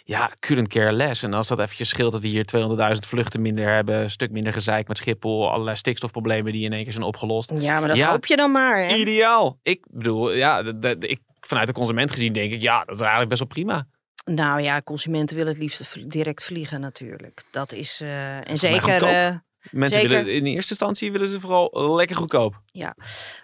Ja, 0.04 0.32
couldn't 0.40 0.68
care 0.68 0.92
less. 0.92 1.24
En 1.24 1.34
als 1.34 1.48
dat 1.48 1.60
eventjes 1.60 1.90
scheelt 1.90 2.12
dat 2.12 2.22
we 2.22 2.28
hier 2.28 2.46
200.000 2.46 3.06
vluchten 3.08 3.42
minder 3.42 3.74
hebben, 3.74 3.96
een 3.96 4.10
stuk 4.10 4.32
minder 4.32 4.54
gezeik 4.54 4.88
met 4.88 4.98
Schiphol, 4.98 5.52
allerlei 5.52 5.76
stikstofproblemen 5.76 6.52
die 6.52 6.66
in 6.66 6.74
één 6.74 6.84
keer 6.84 6.92
zijn 6.92 7.04
opgelost. 7.06 7.52
ja, 7.62 7.80
maar 7.80 7.88
dat 7.88 7.98
Ja. 7.98 8.10
hoop 8.10 8.26
je 8.26 8.36
dan 8.36 8.52
maar. 8.52 8.78
Hè? 8.84 8.96
Ideaal. 8.96 9.60
Ik 9.64 9.86
bedoel, 9.90 10.32
ja, 10.34 10.64
dat- 10.64 10.82
dat- 10.82 11.04
ik, 11.04 11.20
vanuit 11.40 11.68
de 11.68 11.74
consument 11.74 12.12
gezien 12.12 12.34
denk 12.34 12.52
ik, 12.52 12.62
ja, 12.62 12.80
dat 12.84 12.96
is 12.96 13.00
eigenlijk 13.02 13.30
best 13.30 13.42
wel 13.42 13.50
prima. 13.50 13.88
Nou 14.26 14.62
ja, 14.62 14.82
consumenten 14.82 15.36
willen 15.36 15.52
het 15.52 15.62
liefst 15.62 16.10
direct 16.12 16.44
vliegen 16.44 16.82
natuurlijk. 16.82 17.42
Dat 17.52 17.74
is, 17.74 18.02
eh, 18.02 18.50
en 18.50 18.58
zeker, 18.58 19.42
Mensen 19.72 20.02
Zeker. 20.02 20.16
willen 20.18 20.34
in 20.34 20.46
eerste 20.46 20.70
instantie 20.70 21.12
willen 21.12 21.28
ze 21.28 21.40
vooral 21.40 21.96
lekker 21.96 22.16
goedkoop. 22.16 22.62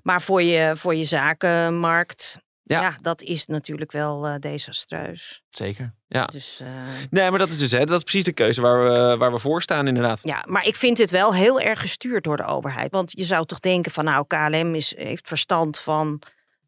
maar 0.04 0.22
voor 0.22 0.42
je, 0.42 0.74
voor 0.78 0.96
je 0.96 1.06
zakenmarkt, 1.06 2.38
Ja. 2.64 2.82
ja. 2.82 2.98
dat 3.02 3.22
is 3.22 3.46
natuurlijk 3.46 3.92
wel 3.92 4.26
eh, 4.28 4.36
desastreus. 4.40 5.42
Zeker. 5.50 5.94
Ja. 6.08 6.26
Dus, 6.26 6.60
eh, 6.62 6.68
Nee, 7.10 7.30
maar 7.30 7.40
dat 7.40 7.50
is 7.50 7.58
dus 7.58 7.72
hè, 7.72 7.86
dat 7.86 7.98
is 7.98 8.04
precies 8.04 8.24
de 8.24 8.34
keuze 8.34 8.62
waar 8.62 8.84
we, 8.84 9.18
waar 9.18 9.32
we 9.32 9.40
voor 9.40 9.62
staan 9.62 9.88
inderdaad. 9.88 10.20
ja, 10.24 10.44
maar 10.48 10.66
ik 10.68 10.76
vind 10.76 10.98
dit 10.98 11.12
wel 11.12 11.34
heel 11.34 11.60
erg 11.60 11.80
gestuurd 11.80 12.24
door 12.24 12.38
de 12.38 12.46
overheid. 12.46 12.92
Want 12.92 13.12
je 13.12 13.24
zou 13.24 13.46
toch 13.46 13.60
denken 13.60 13.92
van 13.92 14.04
nou, 14.06 14.26
KLM 14.28 14.76
is, 14.76 14.96
heeft 14.98 15.28
verstand 15.28 15.80
van 15.80 16.22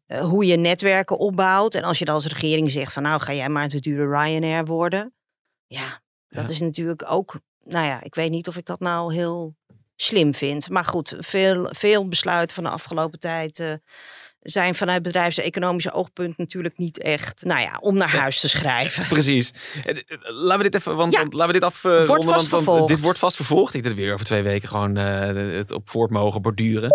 eh, 0.06 0.20
hoe 0.20 0.46
je 0.46 0.56
netwerken 0.56 1.18
opbouwt. 1.18 1.74
En 1.74 1.82
als 1.82 1.98
je 1.98 2.04
dan 2.04 2.14
als 2.14 2.26
regering 2.26 2.70
zegt 2.70 2.92
van 2.92 3.02
nou, 3.02 3.20
ga 3.20 3.32
jij 3.34 3.48
maar 3.48 3.62
een 3.62 3.68
te 3.68 3.80
dure 3.80 4.06
Ryanair 4.08 4.64
worden. 4.64 5.14
Ja, 5.66 6.00
dat 6.28 6.44
Ja. 6.44 6.50
is 6.50 6.60
natuurlijk 6.60 7.04
ook, 7.10 7.40
nou 7.68 7.86
ja, 7.86 8.02
ik 8.02 8.14
weet 8.14 8.30
niet 8.30 8.48
of 8.48 8.56
ik 8.56 8.64
dat 8.66 8.80
nou 8.80 9.14
heel 9.14 9.54
slim 9.96 10.34
vind. 10.34 10.70
Maar 10.70 10.84
goed, 10.84 11.14
veel, 11.18 11.68
veel 11.70 12.08
besluiten 12.08 12.54
van 12.54 12.64
de 12.64 12.70
afgelopen 12.70 13.18
tijd 13.18 13.58
eh, 13.60 13.72
zijn 14.40 14.74
vanuit 14.74 15.02
bedrijfseconomische 15.02 15.92
oogpunt 15.92 16.38
natuurlijk 16.38 16.78
niet 16.78 16.98
echt, 17.02 17.44
nou 17.44 17.60
ja, 17.60 17.78
om 17.80 17.96
naar 17.96 18.10
huis 18.16 18.40
te 18.40 18.48
schrijven. 18.48 19.08
Precies. 19.16 19.52
Eh, 19.84 19.94
Laten 20.20 20.56
we 20.64 20.70
dit 20.70 20.74
even, 20.74 20.96
want, 20.96 21.12
Ja. 21.12 21.18
want 21.18 21.32
laten 21.32 21.46
we 21.54 21.60
dit 21.60 21.68
af. 21.68 21.80
vast 21.80 22.48
want, 22.48 22.64
want 22.64 22.88
dit 22.88 23.00
wordt 23.00 23.18
vast 23.18 23.36
vervolgd. 23.36 23.74
Ik 23.74 23.82
denk 23.82 23.84
dat 23.84 23.94
we 23.94 24.00
weer 24.00 24.12
over 24.14 24.26
twee 24.26 24.42
weken 24.42 24.68
gewoon 24.68 24.94
het 24.96 25.72
op 25.72 25.88
voort 25.88 26.10
mogen 26.10 26.42
borduren. 26.42 26.90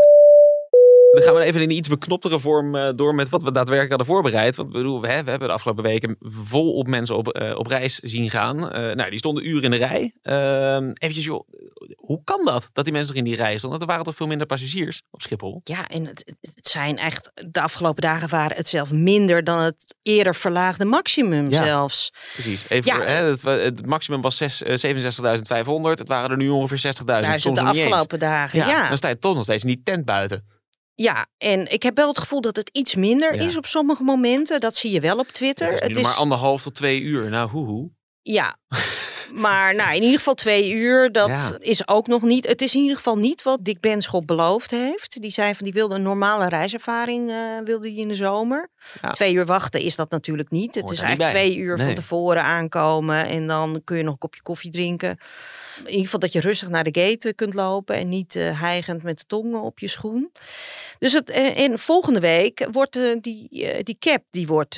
Dan 1.14 1.22
gaan 1.22 1.34
we 1.34 1.42
even 1.44 1.62
in 1.62 1.70
een 1.70 1.76
iets 1.76 1.88
beknoptere 1.90 2.40
vorm 2.40 2.76
eh, 2.76 2.90
door 2.96 3.16
met 3.16 3.30
wat 3.30 3.44
we 3.44 3.52
daadwerkelijk 3.52 3.90
hadden 3.90 4.08
voorbereid. 4.16 4.56
Want 4.56 4.72
bedoel, 4.72 5.02
we, 5.02 5.08
hè, 5.08 5.24
we 5.24 5.30
hebben 5.30 5.48
de 5.48 5.54
afgelopen 5.54 5.84
weken 5.84 6.16
volop 6.20 6.88
mensen 6.88 7.18
op, 7.18 7.28
eh, 7.28 7.58
op 7.58 7.68
reis 7.68 8.00
zien 8.00 8.30
gaan. 8.30 8.72
Eh, 8.72 8.94
nou, 8.96 9.10
die 9.10 9.20
stonden 9.20 9.48
uren 9.48 9.64
in 9.64 9.72
de 9.72 9.78
rij. 9.78 10.14
Ehm 10.22 10.92
eventjes, 10.94 11.26
joh, 11.26 11.48
hoe 11.96 12.22
kan 12.24 12.46
dat? 12.46 12.70
Dat 12.74 12.84
die 12.84 12.94
mensen 12.94 13.16
nog 13.16 13.24
in 13.24 13.30
die 13.30 13.40
rij 13.40 13.58
stonden? 13.58 13.70
Want 13.70 13.82
er 13.82 13.88
waren 13.88 14.04
toch 14.04 14.16
veel 14.16 14.28
minder 14.28 14.48
passagiers 14.48 15.02
op 15.12 15.22
Schiphol? 15.22 15.62
Ja, 15.64 15.88
en 15.88 16.06
het, 16.06 16.36
het- 16.42 16.68
zijn 16.68 16.98
echt, 16.98 17.32
de 17.52 17.62
afgelopen 17.62 18.02
dagen 18.02 18.30
waren 18.30 18.58
het 18.58 18.70
zelf 18.70 18.92
minder 18.92 19.44
dan 19.44 19.62
het 19.62 19.96
eerder 20.02 20.36
verlaagde 20.36 20.86
maximum 20.86 21.50
Ja. 21.50 21.64
zelfs. 21.66 22.14
Precies. 22.34 22.66
Even 22.70 22.92
Ja. 22.92 22.96
voor, 22.96 23.06
hè, 23.52 23.60
het, 23.64 23.86
maximum 23.86 24.22
was 24.22 24.38
zes- 24.38 24.64
eh, 24.64 24.78
67.500. 24.78 26.00
Het 26.00 26.08
waren 26.08 26.30
er 26.32 26.38
nu 26.38 26.50
ongeveer 26.50 26.78
60.000. 26.78 27.06
Duizend 27.34 27.42
soms 27.42 27.74
de 27.74 27.78
niet 27.80 27.92
afgelopen 27.92 28.20
dagen, 28.20 28.60
Ja, 28.60 28.68
ja. 28.68 28.88
Dan 28.88 28.98
sta 28.98 29.08
je 29.08 29.20
toch 29.20 29.34
nog 29.36 29.44
steeds 29.44 29.64
in 29.64 29.70
die 29.70 29.82
tent 29.84 30.06
buiten. 30.06 30.44
Ja, 30.96 31.26
en 31.38 31.72
ik 31.72 31.84
heb 31.84 31.96
wel 31.96 32.08
het 32.08 32.20
gevoel 32.20 32.42
dat 32.42 32.56
het 32.56 32.70
iets 32.74 32.96
minder 32.96 33.36
Ja. 33.36 33.42
is 33.42 33.58
op 33.58 33.66
sommige 33.66 34.04
momenten. 34.04 34.60
Dat 34.60 34.76
zie 34.76 34.92
je 34.92 35.00
wel 35.00 35.18
op 35.18 35.28
Twitter. 35.28 35.74
Het 35.74 35.98
is 35.98 36.04
maar 36.04 36.14
anderhalf 36.14 36.62
tot 36.62 36.76
twee 36.76 37.00
uur. 37.02 37.30
Nou, 37.30 37.50
hoe 37.50 37.66
hoe. 37.66 37.90
Ja, 38.22 38.56
maar 39.46 39.76
nou, 39.76 39.96
in 39.96 40.02
ieder 40.02 40.18
geval 40.18 40.34
twee 40.34 40.72
uur, 40.72 41.12
dat 41.12 41.28
Ja. 41.28 41.58
is 41.60 41.88
ook 41.88 42.08
nog 42.08 42.22
niet. 42.22 42.48
Het 42.48 42.62
is 42.62 42.76
in 42.76 42.82
ieder 42.82 42.96
geval 42.98 43.18
niet 43.18 43.44
wat 43.44 43.60
Dick 43.66 43.80
Benschop 43.80 44.28
beloofd 44.28 44.72
heeft. 44.72 45.22
Die 45.22 45.32
zei 45.32 45.56
van 45.56 45.64
die 45.66 45.74
wilde 45.74 45.96
een 45.96 46.02
normale 46.02 46.48
reiservaring 46.50 47.30
eh, 47.30 47.38
wilde 47.64 47.94
in 47.96 48.08
de 48.08 48.16
zomer. 48.16 48.70
Ja. 49.02 49.12
Twee 49.12 49.34
uur 49.34 49.46
wachten 49.46 49.82
is 49.82 49.96
dat 49.96 50.12
natuurlijk 50.12 50.50
niet. 50.50 50.76
Het 50.76 50.84
Hoort 50.84 50.96
is 50.96 51.02
eigenlijk 51.02 51.30
twee 51.36 51.58
uur 51.58 51.78
Nee. 51.78 51.86
van 51.86 51.96
tevoren 51.96 52.44
aankomen 52.44 53.28
en 53.28 53.48
dan 53.48 53.82
kun 53.84 53.98
je 53.98 54.04
nog 54.04 54.14
een 54.14 54.20
kopje 54.20 54.42
koffie 54.42 54.72
drinken. 54.72 55.18
In 55.80 55.86
ieder 55.90 56.04
geval 56.04 56.20
dat 56.20 56.32
je 56.32 56.40
rustig 56.40 56.70
naar 56.70 56.84
de 56.84 57.02
gate 57.02 57.34
kunt 57.34 57.54
lopen 57.54 57.96
en 57.96 58.10
niet 58.10 58.36
eh 58.36 58.62
hijgend 58.62 59.04
met 59.04 59.18
de 59.18 59.24
tongen 59.28 59.62
op 59.62 59.80
je 59.80 59.88
schoen. 59.88 60.32
Dus 61.00 61.14
het, 61.14 61.30
eh, 61.30 61.60
en 61.60 61.80
volgende 61.80 62.20
week 62.20 62.68
wordt 62.72 62.96
eh, 62.96 63.04
die, 63.22 63.48
die 63.84 63.98
cap, 64.00 64.24
die 64.32 64.48
wordt, 64.48 64.76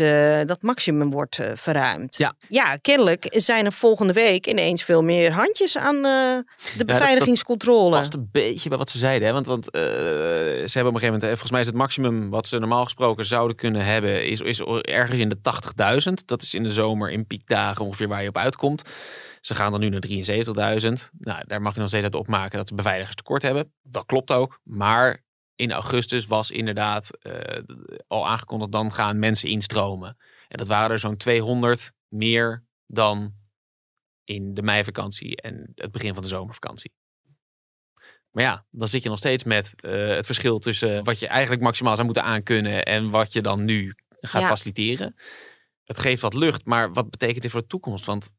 dat 0.48 0.62
maximum 0.62 1.10
wordt 1.12 1.40
verruimd. 1.56 2.18
Ja. 2.18 2.34
ja, 2.50 2.76
kennelijk 2.76 3.26
zijn 3.30 3.66
er 3.66 3.74
volgende 3.74 4.14
week 4.14 4.48
ineens 4.48 4.84
veel 4.84 5.04
meer 5.04 5.32
handjes 5.32 5.78
aan 5.78 6.02
de 6.02 6.44
dat- 6.78 6.88
beveiligingscontrole. 6.88 7.98
Past 7.98 8.14
een 8.14 8.30
beetje 8.32 8.70
bij 8.70 8.78
wat 8.78 8.90
ze 8.90 8.98
zeiden. 8.98 9.28
Hè? 9.28 9.34
Want, 9.34 9.46
want 9.46 9.66
ze 9.66 9.80
hebben 9.80 10.66
op 10.66 10.76
een 10.76 10.84
gegeven 10.86 11.06
moment... 11.06 11.22
hè, 11.22 11.30
Volgens 11.30 11.52
mij 11.52 11.60
is 11.60 11.68
het 11.68 11.76
maximum 11.76 12.30
wat 12.30 12.48
ze 12.48 12.60
normaal 12.60 12.84
gesproken 12.84 13.26
zouden 13.26 13.56
kunnen 13.58 13.86
hebben... 13.86 14.26
is, 14.26 14.42
is 14.42 14.60
ergens 14.82 15.20
in 15.20 15.30
de 15.30 15.38
80.000. 16.08 16.14
Dat 16.26 16.42
is 16.42 16.54
in 16.54 16.64
de 16.64 16.70
zomer 16.70 17.12
in 17.12 17.28
piekdagen 17.28 17.86
ongeveer 17.86 18.08
waar 18.08 18.22
je 18.22 18.30
op 18.30 18.38
uitkomt. 18.38 18.82
Ze 19.42 19.56
gaan 19.56 19.72
dan 19.72 19.80
nu 19.80 19.90
naar 19.90 20.04
73.000. 20.82 20.85
Nou, 21.18 21.48
daar 21.48 21.62
mag 21.62 21.74
je 21.74 21.80
nog 21.80 21.90
steeds 21.90 22.04
uit 22.04 22.16
opmaken 22.16 22.58
dat 22.58 22.68
de 22.68 22.76
beveiligers 22.76 23.16
tekort 23.16 23.42
hebben. 23.42 23.74
Dat 23.82 24.06
klopt 24.06 24.32
ook. 24.32 24.60
Maar 24.64 25.24
in 25.56 25.72
augustus 25.72 26.26
was 26.26 26.52
inderdaad 26.52 27.18
eh, 27.22 27.64
al 28.08 28.28
aangekondigd... 28.28 28.72
dan 28.72 28.94
gaan 28.94 29.20
mensen 29.20 29.50
instromen. 29.50 30.18
En 30.48 30.58
dat 30.58 30.68
waren 30.68 30.92
er 30.92 31.00
zo'n 31.00 31.18
200 31.18 31.94
meer 32.08 32.64
dan 32.88 33.34
in 34.24 34.54
de 34.54 34.62
meivakantie 34.62 35.42
en 35.42 35.72
het 35.76 35.92
begin 35.92 36.14
van 36.14 36.24
de 36.24 36.30
zomervakantie. 36.30 36.94
Maar 38.32 38.44
ja, 38.44 38.66
dan 38.72 38.88
zit 38.88 39.04
je 39.04 39.10
nog 39.10 39.18
steeds 39.18 39.44
met 39.44 39.74
eh, 39.76 40.08
het 40.08 40.26
verschil 40.26 40.60
tussen 40.60 41.04
wat 41.04 41.20
je 41.20 41.28
eigenlijk 41.28 41.62
maximaal 41.62 41.94
zou 41.94 42.06
moeten 42.06 42.24
aankunnen 42.24 42.86
en 42.86 43.10
wat 43.10 43.34
je 43.34 43.42
dan 43.42 43.66
nu 43.66 43.96
gaat 44.22 44.42
Ja. 44.42 44.48
faciliteren. 44.48 45.16
Het 45.84 46.00
geeft 46.00 46.22
wat 46.22 46.34
lucht, 46.34 46.66
maar 46.66 46.94
wat 46.94 47.10
betekent 47.10 47.42
dit 47.42 47.52
voor 47.52 47.62
de 47.62 47.68
toekomst? 47.68 48.06
Want 48.06 48.32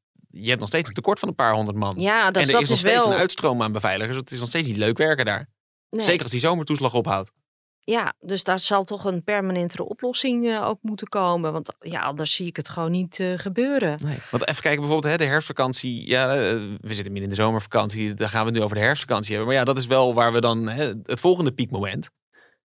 je 0.43 0.49
hebt 0.49 0.61
nog 0.61 0.69
steeds 0.69 0.89
een 0.89 0.95
tekort 0.95 1.19
van 1.19 1.29
een 1.29 1.35
paar 1.35 1.55
honderd 1.55 1.77
man. 1.77 1.95
ja, 1.99 2.31
dat, 2.31 2.43
en 2.43 2.49
er 2.49 2.53
dat 2.53 2.63
is 2.63 2.69
nog 2.69 2.79
is 2.79 2.85
steeds 2.85 3.05
wel. 3.05 3.15
een 3.15 3.21
uitstroom 3.21 3.63
aan 3.63 3.73
beveiligers. 3.73 4.17
Het 4.17 4.31
is 4.31 4.39
nog 4.41 4.49
steeds 4.49 4.67
niet 4.67 4.77
leuk 4.77 4.99
werken 4.99 5.25
daar. 5.25 5.49
Nee. 5.91 6.05
Zeker 6.05 6.23
als 6.23 6.31
die 6.31 6.41
zomertoeslag 6.41 6.95
ophoudt. 6.95 7.33
Ja, 7.81 8.15
dus 8.21 8.45
daar 8.45 8.61
zal 8.61 8.85
toch 8.85 9.05
een 9.05 9.23
permanentere 9.25 9.85
oplossing 9.85 10.47
eh, 10.47 10.69
ook 10.69 10.79
moeten 10.83 11.09
komen. 11.09 11.53
Want 11.53 11.77
ja, 11.81 12.01
anders 12.01 12.35
zie 12.35 12.47
ik 12.47 12.57
het 12.57 12.69
gewoon 12.69 12.91
niet 12.91 13.21
eh, 13.21 13.33
gebeuren. 13.39 13.99
Nee. 14.05 14.19
Want 14.31 14.49
even 14.49 14.63
kijken, 14.63 14.81
bijvoorbeeld 14.81 15.13
hè, 15.13 15.19
de 15.19 15.25
herfstvakantie. 15.25 16.07
Ja, 16.09 16.29
eh, 16.35 16.37
we 16.81 16.95
zitten 16.95 17.13
midden 17.13 17.23
in 17.23 17.29
de 17.37 17.43
zomervakantie. 17.43 18.15
Daar 18.15 18.29
gaan 18.29 18.41
we 18.41 18.47
het 18.47 18.57
nu 18.59 18.63
over 18.65 18.77
de 18.77 18.83
herfstvakantie 18.83 19.31
hebben. 19.35 19.49
Maar 19.49 19.59
ja, 19.59 19.65
dat 19.65 19.79
is 19.79 19.87
wel 19.87 20.15
waar 20.15 20.33
we 20.33 20.41
dan 20.41 20.69
hè, 20.69 20.93
het 21.03 21.21
volgende 21.21 21.53
piekmoment. 21.53 22.11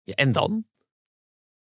Ja, 0.03 0.13
en 0.13 0.31
dan? 0.31 0.65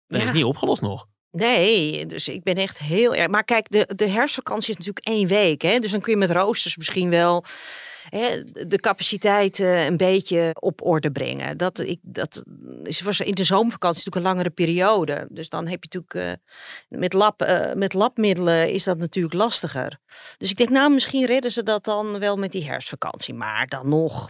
Dan 0.06 0.20
is 0.20 0.26
Ja. 0.26 0.32
niet 0.32 0.44
opgelost 0.44 0.82
nog. 0.82 1.06
Nee, 1.36 2.06
dus 2.06 2.28
ik 2.28 2.42
ben 2.42 2.54
echt 2.54 2.78
heel 2.78 3.14
erg. 3.14 3.28
Maar 3.28 3.44
kijk, 3.44 3.70
de, 3.70 3.92
de 3.96 4.08
herfstvakantie 4.08 4.70
is 4.70 4.76
natuurlijk 4.76 5.06
één 5.06 5.26
week. 5.26 5.62
Hè? 5.62 5.78
Dus 5.78 5.90
dan 5.90 6.00
kun 6.00 6.12
je 6.12 6.18
met 6.18 6.30
roosters 6.30 6.76
misschien 6.76 7.10
wel 7.10 7.44
hè, 8.08 8.44
de 8.66 8.78
capaciteit 8.80 9.58
een 9.58 9.96
beetje 9.96 10.50
op 10.60 10.86
orde 10.86 11.10
brengen. 11.10 11.56
Dat, 11.56 11.78
ik, 11.78 11.98
dat 12.02 12.42
is, 12.82 13.00
was 13.00 13.20
in 13.20 13.34
de 13.34 13.44
zomervakantie 13.44 14.04
natuurlijk 14.04 14.16
een 14.16 14.32
langere 14.32 14.50
periode. 14.50 15.26
Dus 15.30 15.48
dan 15.48 15.68
heb 15.68 15.84
je 15.84 15.98
natuurlijk 15.98 16.38
eh, 16.38 16.98
met, 16.98 17.12
lab, 17.12 17.42
eh, 17.42 17.74
met 17.74 17.92
labmiddelen 17.92 18.70
is 18.70 18.84
dat 18.84 18.98
natuurlijk 18.98 19.34
lastiger. 19.34 19.98
Dus 20.38 20.50
ik 20.50 20.56
denk, 20.56 20.70
nou, 20.70 20.92
misschien 20.92 21.26
redden 21.26 21.52
ze 21.52 21.62
dat 21.62 21.84
dan 21.84 22.18
wel 22.18 22.36
met 22.36 22.52
die 22.52 22.64
herfstvakantie. 22.64 23.34
Maar 23.34 23.66
dan 23.66 23.88
nog. 23.88 24.28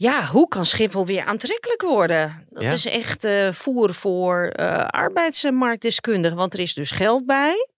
Ja, 0.00 0.26
hoe 0.26 0.48
kan 0.48 0.66
Schiphol 0.66 1.06
weer 1.06 1.24
aantrekkelijk 1.24 1.82
worden? 1.82 2.46
Dat 2.50 2.62
Ja. 2.62 2.72
is 2.72 2.86
echt 2.86 3.24
eh, 3.24 3.52
voer 3.52 3.94
voor 3.94 4.44
eh, 4.46 4.84
arbeidsmarktdeskundigen, 4.86 6.36
want 6.36 6.54
er 6.54 6.60
is 6.60 6.74
dus 6.74 6.90
geld 6.90 7.26
bij. 7.26 7.68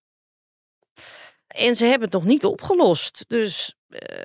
En 1.46 1.74
ze 1.76 1.84
hebben 1.84 2.02
het 2.04 2.12
nog 2.12 2.24
niet 2.24 2.44
opgelost. 2.44 3.24
Dus 3.28 3.74
eh, 3.88 4.24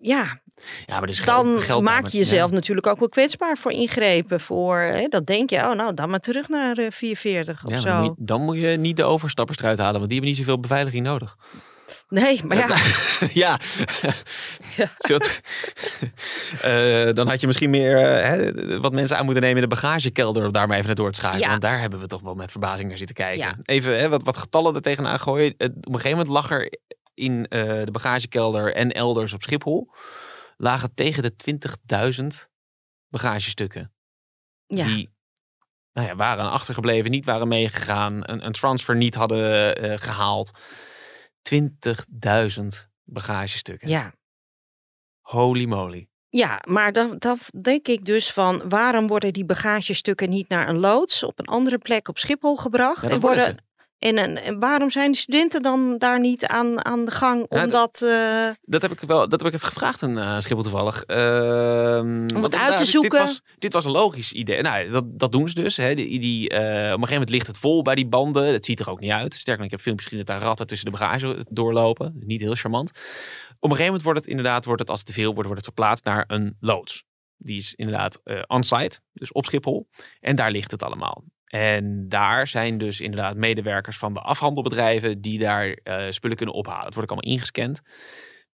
ja, 0.00 0.40
Ja, 0.86 1.00
maar 1.00 1.08
geld- 1.14 1.26
dan 1.26 1.60
geld 1.60 1.84
bij, 1.84 1.92
maak 1.92 2.06
je 2.06 2.18
jezelf 2.18 2.48
ja. 2.50 2.54
natuurlijk 2.56 2.86
ook 2.86 2.98
wel 2.98 3.08
kwetsbaar 3.08 3.58
voor 3.58 3.72
ingrepen. 3.72 4.40
Voor, 4.40 4.78
hè, 4.78 5.06
dat 5.08 5.26
denk 5.26 5.50
je, 5.50 5.56
oh 5.56 5.72
nou, 5.74 5.94
dan 5.94 6.10
maar 6.10 6.20
terug 6.20 6.48
naar 6.48 6.76
eh 6.78 6.90
440 6.90 7.64
of 7.64 7.80
zo. 7.80 7.84
dan, 7.86 8.02
moet 8.02 8.16
je, 8.18 8.24
dan 8.24 8.42
moet 8.42 8.58
je 8.58 8.66
niet 8.76 8.96
de 8.96 9.04
overstappers 9.04 9.58
eruit 9.58 9.78
halen, 9.78 9.98
want 9.98 10.10
die 10.10 10.18
hebben 10.18 10.36
niet 10.36 10.46
zoveel 10.46 10.60
beveiliging 10.60 11.04
nodig. 11.04 11.36
Nee, 12.08 12.44
maar 12.44 12.56
ja, 12.56 12.76
ja. 13.32 13.58
Zult- 15.08 15.40
Eh, 16.62 17.12
dan 17.12 17.28
had 17.28 17.40
je 17.40 17.46
misschien 17.46 17.70
meer 17.70 17.96
eh, 17.98 18.28
hè, 18.28 18.80
wat 18.80 18.92
mensen 18.92 19.16
aan 19.16 19.24
moeten 19.24 19.42
nemen 19.42 19.62
in 19.62 19.68
de 19.68 19.74
bagagekelder 19.74 20.46
om 20.46 20.52
daar 20.52 20.66
maar 20.66 20.74
even 20.76 20.86
naar 20.86 20.96
door 20.96 21.10
te 21.10 21.18
schakelen. 21.18 21.42
Ja. 21.44 21.48
Want 21.50 21.62
daar 21.62 21.80
hebben 21.80 22.00
we 22.00 22.06
toch 22.06 22.20
wel 22.22 22.34
met 22.34 22.50
verbazing 22.50 22.88
naar 22.88 22.98
zitten 22.98 23.16
kijken. 23.16 23.38
Ja. 23.38 23.56
Even 23.62 23.98
hè, 23.98 24.08
wat, 24.08 24.22
wat 24.22 24.36
getallen 24.36 24.74
er 24.74 24.82
tegenaan 24.82 25.20
gooien. 25.20 25.52
Op 25.52 25.60
een 25.60 25.82
gegeven 25.84 26.10
moment 26.10 26.28
lag 26.28 26.50
er 26.50 26.78
in 27.14 27.46
eh, 27.48 27.84
de 27.84 27.90
bagagekelder 27.90 28.74
en 28.74 28.92
elders 28.92 29.32
op 29.32 29.42
Schiphol 29.42 29.90
lagen 30.56 30.94
tegen 30.94 31.22
de 31.22 31.32
20.000 32.20 32.26
bagagestukken. 33.08 33.92
ja. 34.66 34.84
Die 34.84 35.16
nou 35.92 36.08
ja, 36.08 36.16
waren 36.16 36.50
achtergebleven, 36.50 37.10
niet 37.10 37.24
waren 37.24 37.48
meegegaan, 37.48 38.20
een, 38.30 38.46
een 38.46 38.52
transfer 38.52 38.96
niet 38.96 39.14
hadden 39.14 39.76
eh, 39.76 39.98
gehaald. 39.98 40.50
20.000 41.42 42.66
bagagestukken. 43.04 43.88
ja. 43.88 44.16
Holy 45.20 45.64
moly. 45.64 46.08
Ja, 46.28 46.62
maar 46.68 46.92
dan, 46.92 47.18
dan 47.18 47.38
denk 47.60 47.88
ik 47.88 48.04
dus 48.04 48.32
van 48.32 48.68
waarom 48.68 49.06
worden 49.06 49.32
die 49.32 49.44
bagagestukken 49.44 50.28
niet 50.28 50.48
naar 50.48 50.68
een 50.68 50.78
loods 50.78 51.22
op 51.22 51.38
een 51.38 51.46
andere 51.46 51.78
plek 51.78 52.08
op 52.08 52.18
Schiphol 52.18 52.56
gebracht? 52.56 53.02
Ja, 53.02 53.08
en, 53.08 53.20
worden, 53.20 53.56
en, 53.98 54.18
en, 54.18 54.36
en 54.42 54.58
waarom 54.58 54.90
zijn 54.90 55.12
de 55.12 55.18
studenten 55.18 55.62
dan 55.62 55.98
daar 55.98 56.20
niet 56.20 56.46
aan, 56.46 56.84
aan 56.84 57.04
de 57.04 57.10
gang? 57.10 57.46
Ja, 57.48 57.64
Omdat, 57.64 58.02
eh, 58.02 58.48
Dat 58.62 58.82
heb 58.82 58.90
ik 58.92 59.00
wel, 59.00 59.28
dat 59.28 59.40
heb 59.40 59.48
ik 59.48 59.54
even 59.54 59.68
gevraagd 59.68 60.02
aan 60.02 60.18
eh, 60.18 60.38
Schiphol 60.40 60.62
toevallig. 60.62 61.02
Ehm, 61.02 62.22
het 62.22 62.32
want 62.40 62.54
uit 62.56 62.72
te 62.72 62.78
dit- 62.78 62.88
zoeken? 62.88 63.10
Dit 63.10 63.20
was, 63.20 63.42
dit 63.58 63.72
was 63.72 63.84
een 63.84 63.90
logisch 63.90 64.32
idee. 64.32 64.62
Nou, 64.62 64.90
dat, 64.90 65.04
dat 65.18 65.32
doen 65.32 65.48
ze 65.48 65.54
dus. 65.54 65.76
Hè. 65.76 65.94
Die, 65.94 66.20
die, 66.20 66.48
eh, 66.48 66.58
op 66.58 66.64
een 66.66 66.90
gegeven 66.90 67.12
moment 67.12 67.30
ligt 67.30 67.46
het 67.46 67.58
vol 67.58 67.82
bij 67.82 67.94
die 67.94 68.06
banden. 68.08 68.52
Het 68.52 68.64
ziet 68.64 68.80
er 68.80 68.90
ook 68.90 69.00
niet 69.00 69.10
uit. 69.10 69.34
Sterker 69.34 69.56
nog, 69.56 69.64
ik 69.64 69.70
heb 69.70 69.80
filmpjes 69.80 70.08
gezien 70.08 70.24
dat 70.26 70.36
daar 70.36 70.46
ratten 70.46 70.66
tussen 70.66 70.90
de 70.92 70.98
bagage 70.98 71.46
doorlopen. 71.50 72.12
Niet 72.20 72.40
heel 72.40 72.54
charmant. 72.54 72.88
Op 72.90 72.94
een 73.70 73.76
gegeven 73.76 73.84
moment 73.86 74.02
wordt 74.02 74.18
het 74.18 74.28
inderdaad, 74.28 74.64
wordt 74.64 74.80
het, 74.80 74.90
als 74.90 74.98
het 74.98 75.08
te 75.08 75.14
veel 75.14 75.32
wordt, 75.34 75.48
wordt 75.48 75.64
het 75.66 75.74
verplaatst 75.74 76.04
naar 76.04 76.24
een 76.26 76.56
loods. 76.60 77.04
Die 77.36 77.56
is 77.56 77.74
inderdaad 77.74 78.20
eh 78.24 78.42
on-site, 78.46 79.00
dus 79.12 79.32
op 79.32 79.44
Schiphol. 79.44 79.88
En 80.20 80.36
daar 80.36 80.50
ligt 80.50 80.70
het 80.70 80.82
allemaal. 80.82 81.24
En 81.48 82.08
daar 82.08 82.46
zijn 82.46 82.78
dus 82.78 83.00
inderdaad 83.00 83.36
medewerkers 83.36 83.98
van 83.98 84.14
de 84.14 84.20
afhandelbedrijven 84.20 85.20
die 85.20 85.38
daar 85.38 85.68
eh, 85.68 86.10
spullen 86.10 86.36
kunnen 86.36 86.54
ophalen. 86.54 86.84
Het 86.84 86.94
wordt 86.94 87.10
ook 87.10 87.16
allemaal 87.16 87.36
ingescand. 87.36 87.80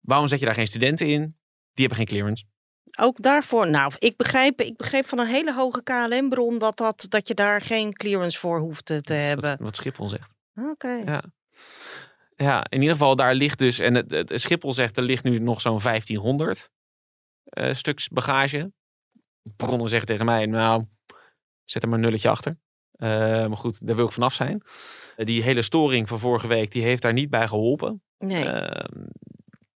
Waarom 0.00 0.28
zet 0.28 0.38
je 0.38 0.44
daar 0.44 0.54
geen 0.54 0.66
studenten 0.66 1.08
in? 1.08 1.20
Die 1.72 1.86
hebben 1.86 1.96
geen 1.96 2.06
clearance. 2.06 2.44
ook 2.98 3.22
daarvoor, 3.22 3.68
nou, 3.68 3.92
ik 3.98 4.16
begrijp, 4.16 4.60
ik 4.60 4.76
begreep 4.76 5.08
van 5.08 5.18
een 5.18 5.26
hele 5.26 5.54
hoge 5.54 5.82
KLM-bron 5.82 6.58
dat, 6.58 6.76
dat, 6.76 7.06
dat 7.08 7.28
je 7.28 7.34
daar 7.34 7.60
geen 7.60 7.92
clearance 7.92 8.38
voor 8.38 8.58
hoeft 8.58 8.84
te, 8.84 8.94
Dat 9.00 9.16
is 9.16 9.24
hebben. 9.24 9.48
Wat, 9.48 9.58
wat 9.58 9.76
Schiphol 9.76 10.08
zegt. 10.08 10.34
Oké. 10.54 11.02
Ja. 11.04 11.22
Ja, 12.36 12.66
in 12.68 12.80
ieder 12.80 12.96
geval 12.96 13.16
daar 13.16 13.34
ligt 13.34 13.58
dus, 13.58 13.78
en 13.78 13.94
het, 13.94 14.10
het 14.10 14.40
Schiphol 14.40 14.72
zegt 14.72 14.96
er 14.96 15.02
ligt 15.02 15.24
nu 15.24 15.38
nog 15.38 15.60
zo'n 15.60 15.80
1500 15.82 16.70
eh, 17.44 17.74
stuks 17.74 18.08
bagage. 18.08 18.72
Bronnen 19.56 19.88
zeggen 19.88 20.06
tegen 20.06 20.24
mij, 20.24 20.46
nou, 20.46 20.84
zet 21.64 21.82
er 21.82 21.88
maar 21.88 21.98
een 21.98 22.04
nulletje 22.04 22.28
achter. 22.28 22.58
Eh, 22.94 23.08
maar 23.46 23.56
goed, 23.56 23.86
daar 23.86 23.96
wil 23.96 24.06
ik 24.06 24.12
vanaf 24.12 24.34
zijn. 24.34 24.62
Eh, 25.16 25.26
die 25.26 25.42
hele 25.42 25.62
storing 25.62 26.08
van 26.08 26.18
vorige 26.18 26.46
week, 26.46 26.72
die 26.72 26.82
heeft 26.82 27.02
daar 27.02 27.12
niet 27.12 27.30
bij 27.30 27.48
geholpen. 27.48 28.02
Nee. 28.18 28.44
Ehm, 28.44 29.04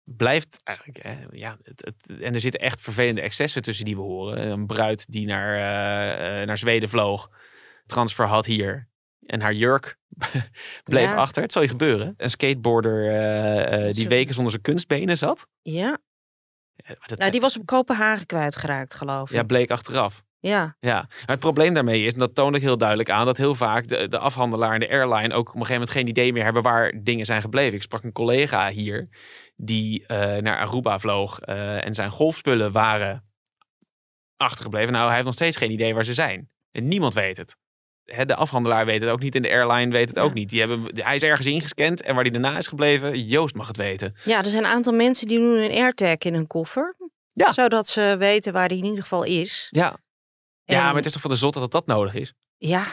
blijft 0.03 0.57
eigenlijk, 0.63 1.03
hè, 1.03 1.15
ja, 1.31 1.57
het, 1.63 1.81
het, 1.85 2.19
en 2.21 2.33
er 2.33 2.41
zitten 2.41 2.61
echt 2.61 2.81
vervelende 2.81 3.21
excessen 3.21 3.61
tussen 3.61 3.85
die 3.85 3.95
we 3.95 4.01
horen. 4.01 4.47
Een 4.47 4.65
bruid 4.65 5.11
die 5.11 5.25
naar, 5.25 5.53
eh, 5.55 6.47
naar 6.47 6.57
Zweden 6.57 6.89
vloog, 6.89 7.29
transfer 7.85 8.25
had 8.25 8.45
hier 8.45 8.87
en 9.25 9.41
haar 9.41 9.53
jurk 9.53 9.97
bleef 10.83 11.09
Ja. 11.09 11.15
achter. 11.15 11.41
Het 11.43 11.51
zal 11.51 11.61
je 11.61 11.67
gebeuren. 11.67 12.13
Een 12.17 12.29
skateboarder 12.29 13.93
die 13.93 14.07
weken 14.07 14.33
zonder 14.33 14.51
zijn 14.51 14.63
kunstbenen 14.63 15.17
zat. 15.17 15.47
ja, 15.61 15.97
nou, 17.15 17.31
die 17.31 17.41
was 17.41 17.57
op 17.57 17.65
Kopenhagen 17.65 18.25
kwijtgeraakt, 18.25 18.93
geloof 18.95 19.29
ik. 19.29 19.35
ja, 19.35 19.43
bleek 19.43 19.71
achteraf. 19.71 20.23
Ja, 20.47 20.75
Ja, 20.79 20.95
maar 21.09 21.23
het 21.25 21.39
probleem 21.39 21.73
daarmee 21.73 22.03
is, 22.03 22.13
en 22.13 22.19
dat 22.19 22.35
toont 22.35 22.55
ik 22.55 22.61
heel 22.61 22.77
duidelijk 22.77 23.09
aan, 23.09 23.25
dat 23.25 23.37
heel 23.37 23.55
vaak 23.55 23.87
de, 23.87 24.07
de 24.07 24.19
afhandelaar 24.19 24.73
en 24.73 24.79
de 24.79 24.89
airline 24.89 25.33
ook 25.33 25.47
op 25.47 25.53
een 25.55 25.65
gegeven 25.65 25.73
moment 25.73 25.89
geen 25.89 26.07
idee 26.07 26.33
meer 26.33 26.43
hebben 26.43 26.63
waar 26.63 26.93
dingen 27.03 27.25
zijn 27.25 27.41
gebleven. 27.41 27.73
Ik 27.75 27.81
sprak 27.81 28.03
een 28.03 28.11
collega 28.11 28.69
hier 28.69 29.09
die 29.55 30.05
eh, 30.07 30.41
naar 30.41 30.57
Aruba 30.57 30.99
vloog 30.99 31.39
eh, 31.39 31.85
en 31.85 31.93
zijn 31.93 32.09
golfspullen 32.11 32.71
waren 32.71 33.23
achtergebleven. 34.37 34.91
Nou, 34.91 35.03
hij 35.05 35.13
heeft 35.13 35.25
nog 35.25 35.33
steeds 35.33 35.57
geen 35.57 35.71
idee 35.71 35.93
waar 35.93 36.05
ze 36.05 36.13
zijn. 36.13 36.49
En 36.71 36.87
niemand 36.87 37.13
weet 37.13 37.37
het. 37.37 37.55
Hè, 38.03 38.25
de 38.25 38.35
afhandelaar 38.35 38.85
weet 38.85 39.01
het 39.01 39.11
ook 39.11 39.21
niet 39.21 39.35
en 39.35 39.41
de 39.41 39.49
airline 39.49 39.91
weet 39.91 40.07
het 40.07 40.17
Ja. 40.17 40.23
ook 40.23 40.33
niet. 40.33 40.49
Die 40.49 40.59
hebben, 40.59 40.81
hij 40.93 41.15
is 41.15 41.23
ergens 41.23 41.47
ingescand 41.47 42.01
en 42.01 42.13
waar 42.13 42.23
hij 42.23 42.31
daarna 42.31 42.57
is 42.57 42.67
gebleven, 42.67 43.25
Joost 43.25 43.55
mag 43.55 43.67
het 43.67 43.77
weten. 43.77 44.15
Ja, 44.23 44.37
er 44.37 44.45
zijn 44.45 44.63
een 44.63 44.69
aantal 44.69 44.93
mensen 44.93 45.27
die 45.27 45.39
doen 45.39 45.57
een 45.57 45.71
AirTag 45.71 46.17
in 46.17 46.33
hun 46.33 46.47
koffer. 46.47 46.95
Ja. 47.33 47.51
Zodat 47.51 47.87
ze 47.87 48.15
weten 48.19 48.53
waar 48.53 48.67
hij 48.67 48.77
in 48.77 48.83
ieder 48.83 49.01
geval 49.01 49.23
is. 49.23 49.67
Ja. 49.69 49.95
Ja, 50.65 50.83
maar 50.85 50.95
het 50.95 51.05
is 51.05 51.11
toch 51.11 51.21
van 51.21 51.31
de 51.31 51.37
zotte 51.37 51.59
dat 51.59 51.71
dat 51.71 51.85
nodig 51.85 52.13
is? 52.13 52.33
Ja, 52.57 52.85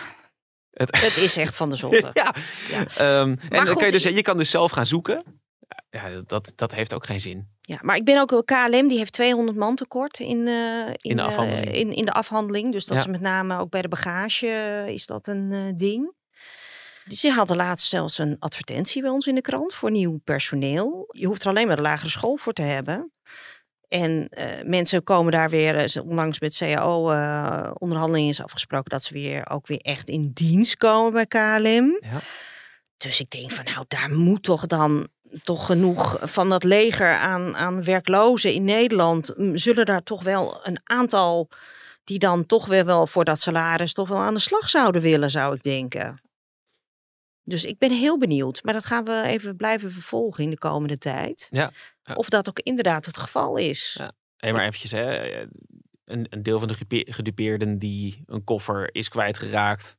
Het, 0.70 1.00
het 1.06 1.16
is 1.16 1.36
echt 1.36 1.54
van 1.54 1.70
de 1.70 1.76
zotte. 1.76 2.10
ja. 2.12 2.34
Ja. 2.70 2.86
Ehm, 2.86 3.36
en 3.48 3.64
dan 3.64 3.74
kan 3.74 3.84
je, 3.84 3.90
dus, 3.92 4.02
je 4.02 4.22
kan 4.22 4.36
dus 4.36 4.50
zelf 4.50 4.70
gaan 4.70 4.86
zoeken. 4.86 5.40
Ja, 5.90 6.22
dat, 6.26 6.52
dat 6.56 6.72
heeft 6.74 6.92
ook 6.94 7.06
geen 7.06 7.20
zin. 7.20 7.48
Ja, 7.60 7.78
maar 7.80 7.96
ik 7.96 8.04
ben 8.04 8.20
ook 8.20 8.30
wel 8.30 8.44
KLM, 8.44 8.88
die 8.88 8.98
heeft 8.98 9.12
200 9.12 9.56
man 9.56 9.74
tekort 9.74 10.18
in, 10.18 10.46
eh, 10.48 10.86
in, 10.96 11.16
de 11.16 11.22
eh, 11.22 11.28
afhandeling. 11.28 11.72
in, 11.72 11.92
in 11.92 12.04
de 12.04 12.12
afhandeling. 12.12 12.72
Dus 12.72 12.84
dat 12.86 12.96
Ja. 12.96 13.02
is 13.02 13.08
met 13.10 13.20
name 13.20 13.58
ook 13.58 13.70
bij 13.70 13.82
de 13.82 13.88
bagage 13.88 14.46
eh, 14.48 14.86
is 14.86 15.06
dat 15.06 15.26
een 15.26 15.72
ding. 15.76 16.12
Dus 17.04 17.20
die 17.20 17.30
hadden 17.30 17.56
laatst 17.56 17.88
zelfs 17.88 18.18
een 18.18 18.36
advertentie 18.38 19.02
bij 19.02 19.10
ons 19.10 19.26
in 19.26 19.34
de 19.34 19.40
krant 19.40 19.74
voor 19.74 19.90
nieuw 19.90 20.18
personeel. 20.24 21.04
Je 21.12 21.26
hoeft 21.26 21.42
er 21.42 21.48
alleen 21.48 21.66
maar 21.66 21.76
de 21.76 21.82
lagere 21.82 22.10
school 22.10 22.36
voor 22.36 22.52
te 22.52 22.62
hebben. 22.62 23.12
En 23.92 24.28
eh, 24.28 24.64
mensen 24.64 25.02
komen 25.02 25.32
daar 25.32 25.50
weer, 25.50 25.76
eh, 25.76 26.02
onlangs 26.08 26.40
met 26.40 26.56
CAO-onderhandelingen 26.56 28.30
is 28.30 28.42
afgesproken 28.42 28.90
dat 28.90 29.04
ze 29.04 29.14
weer 29.14 29.50
ook 29.50 29.66
weer 29.66 29.78
echt 29.78 30.08
in 30.08 30.30
dienst 30.34 30.76
komen 30.76 31.12
bij 31.12 31.26
KLM. 31.26 31.98
Ja. 32.00 32.20
Dus 32.96 33.20
ik 33.20 33.30
denk 33.30 33.50
van 33.50 33.64
nou, 33.64 33.84
daar 33.88 34.10
moet 34.10 34.42
toch 34.42 34.66
dan 34.66 35.08
toch 35.42 35.66
genoeg 35.66 36.18
van 36.22 36.48
dat 36.48 36.64
leger 36.64 37.16
aan, 37.16 37.56
aan 37.56 37.84
werklozen 37.84 38.52
in 38.52 38.64
Nederland. 38.64 39.34
Zullen 39.54 39.86
daar 39.86 40.02
toch 40.02 40.22
wel 40.22 40.60
een 40.62 40.80
aantal 40.84 41.48
die 42.04 42.18
dan 42.18 42.46
toch 42.46 42.66
weer 42.66 42.84
wel 42.84 43.06
voor 43.06 43.24
dat 43.24 43.40
salaris 43.40 43.92
toch 43.92 44.08
wel 44.08 44.18
aan 44.18 44.34
de 44.34 44.40
slag 44.40 44.68
zouden 44.68 45.02
willen, 45.02 45.30
zou 45.30 45.54
ik 45.54 45.62
denken. 45.62 46.20
Dus 47.44 47.64
ik 47.64 47.78
ben 47.78 47.90
heel 47.90 48.18
benieuwd. 48.18 48.62
Maar 48.62 48.74
dat 48.74 48.86
gaan 48.86 49.04
we 49.04 49.22
even 49.26 49.56
blijven 49.56 49.92
vervolgen 49.92 50.44
in 50.44 50.50
de 50.50 50.58
komende 50.58 50.98
tijd. 50.98 51.46
Ja, 51.50 51.72
ja. 52.02 52.14
Of 52.14 52.28
dat 52.28 52.48
ook 52.48 52.58
inderdaad 52.58 53.06
het 53.06 53.16
geval 53.16 53.56
is. 53.56 53.94
Ja. 53.98 54.12
Hey, 54.36 54.52
maar 54.52 54.64
eventjes, 54.66 54.90
hè. 54.90 55.40
Een, 56.04 56.26
een 56.30 56.42
deel 56.42 56.58
van 56.58 56.68
de 56.68 56.74
gedupe- 56.74 57.12
gedupeerden 57.12 57.78
die 57.78 58.22
een 58.26 58.44
koffer 58.44 58.94
is 58.94 59.08
kwijtgeraakt. 59.08 59.96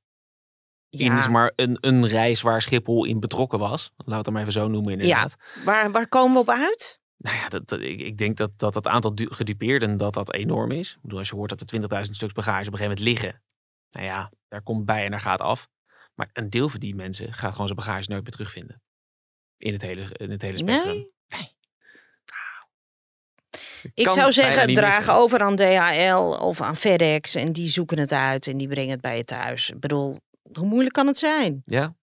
In 0.90 1.32
maar 1.32 1.52
een, 1.56 1.78
een 1.82 2.08
reis 2.08 2.42
waar 2.42 2.62
Schiphol 2.62 3.06
in 3.06 3.20
betrokken 3.20 3.60
was. 3.60 3.92
Laten 3.98 4.10
we 4.12 4.16
het 4.16 4.30
maar 4.30 4.42
even 4.42 4.54
zo 4.54 4.68
noemen 4.68 4.92
inderdaad. 4.92 5.36
waar, 5.66 5.92
waar 5.92 6.08
komen 6.08 6.34
we 6.34 6.40
op 6.40 6.50
uit? 6.50 7.02
Nou 7.18 7.36
ja, 7.38 7.50
dat, 7.50 7.68
dat- 7.70 7.80
ik, 7.80 8.00
ik 8.00 8.18
denk 8.18 8.38
dat, 8.38 8.52
dat 8.60 8.76
het 8.76 8.88
aantal 8.88 9.16
du- 9.16 9.32
gedupeerden 9.34 9.98
dat 9.98 10.14
dat 10.14 10.34
enorm 10.34 10.72
is. 10.72 10.92
Ik 10.94 11.02
bedoel, 11.02 11.20
als 11.20 11.30
je 11.30 11.36
hoort 11.36 11.50
dat 11.50 11.62
er 11.62 12.04
20.000 12.06 12.12
stuks 12.12 12.34
bagage 12.34 12.68
op 12.68 12.74
een 12.74 12.80
gegeven 12.80 13.04
moment 13.04 13.22
liggen. 13.24 13.44
Nou 13.90 14.06
ja, 14.06 14.32
daar 14.48 14.62
komt 14.62 14.86
bij 14.86 15.06
en 15.06 15.12
daar 15.12 15.20
gaat 15.22 15.42
af. 15.42 15.70
Maar 16.16 16.30
een 16.34 16.50
deel 16.50 16.70
van 16.70 16.80
die 16.80 16.96
mensen 16.96 17.34
gaat 17.34 17.52
gewoon 17.52 17.68
zijn 17.68 17.80
bagage 17.80 18.10
nooit 18.10 18.22
meer 18.24 18.32
terugvinden. 18.32 18.82
In 19.58 19.74
het 19.74 19.82
hele, 19.82 20.10
in 20.14 20.32
het 20.32 20.42
hele 20.42 20.58
spectrum. 20.58 20.94
Nee. 21.28 21.56
Ik 23.94 24.10
zou 24.10 24.32
zeggen, 24.32 24.74
draag 24.74 25.10
over 25.10 25.40
aan 25.40 25.56
DHL 25.56 26.38
of 26.42 26.62
aan 26.62 26.76
FedEx. 26.76 27.36
En 27.36 27.54
die 27.54 27.70
zoeken 27.70 28.00
het 28.00 28.12
uit 28.12 28.48
en 28.48 28.58
die 28.58 28.68
brengen 28.68 28.92
het 28.92 29.02
bij 29.02 29.18
je 29.18 29.24
thuis. 29.24 29.70
Ik 29.70 29.80
bedoel, 29.80 30.20
hoe 30.54 30.66
moeilijk 30.68 30.94
kan 30.94 31.08
het 31.08 31.18
zijn? 31.18 31.62
Ja, 31.66 31.94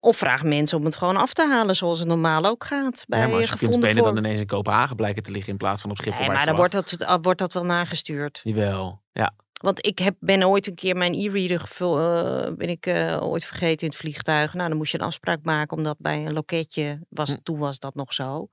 Of 0.00 0.16
vraag 0.16 0.42
mensen 0.42 0.78
om 0.78 0.84
het 0.84 0.96
gewoon 0.96 1.16
af 1.16 1.32
te 1.32 1.48
halen 1.48 1.76
zoals 1.76 1.98
het 1.98 2.08
normaal 2.08 2.44
ook 2.44 2.64
gaat. 2.64 3.04
Bij 3.08 3.20
ja 3.20 3.26
maar 3.26 3.36
als 3.36 3.48
je 3.48 3.56
kunstbenen 3.56 4.04
dan 4.04 4.16
ineens 4.16 4.40
in 4.40 4.46
Kopenhagen 4.46 4.96
blijken 4.96 5.22
te 5.22 5.30
liggen 5.30 5.52
in 5.52 5.58
plaats 5.58 5.80
van 5.80 5.90
op 5.90 5.96
Schiphol. 5.96 6.20
Nee, 6.20 6.30
maar 6.30 6.46
dan 6.46 6.56
wordt 6.56 6.72
dat, 6.72 7.18
wordt 7.22 7.38
dat 7.38 7.52
wel 7.52 7.64
nagestuurd. 7.64 8.40
Jawel, 8.42 9.02
ja. 9.12 9.34
Want 9.62 9.86
ik 9.86 9.98
heb, 9.98 10.16
ben 10.20 10.44
ooit 10.48 10.66
een 10.66 10.74
keer 10.74 10.96
mijn 10.96 11.14
e-reader 11.14 11.60
gevul- 11.60 11.98
eh, 11.98 12.52
ben 12.54 12.68
ik 12.68 12.86
eh, 12.86 13.18
ooit 13.22 13.44
vergeten 13.44 13.80
in 13.80 13.86
het 13.88 13.96
vliegtuig. 13.96 14.54
Nou, 14.54 14.68
dan 14.68 14.76
moest 14.78 14.92
je 14.92 14.98
een 14.98 15.04
afspraak 15.04 15.38
maken, 15.42 15.76
omdat 15.76 15.96
bij 15.98 16.16
een 16.26 16.32
loketje 16.32 17.00
was, 17.08 17.28
Hm. 17.28 17.36
toen 17.42 17.58
was 17.58 17.78
dat 17.78 17.94
nog 17.94 18.12
zo. 18.12 18.48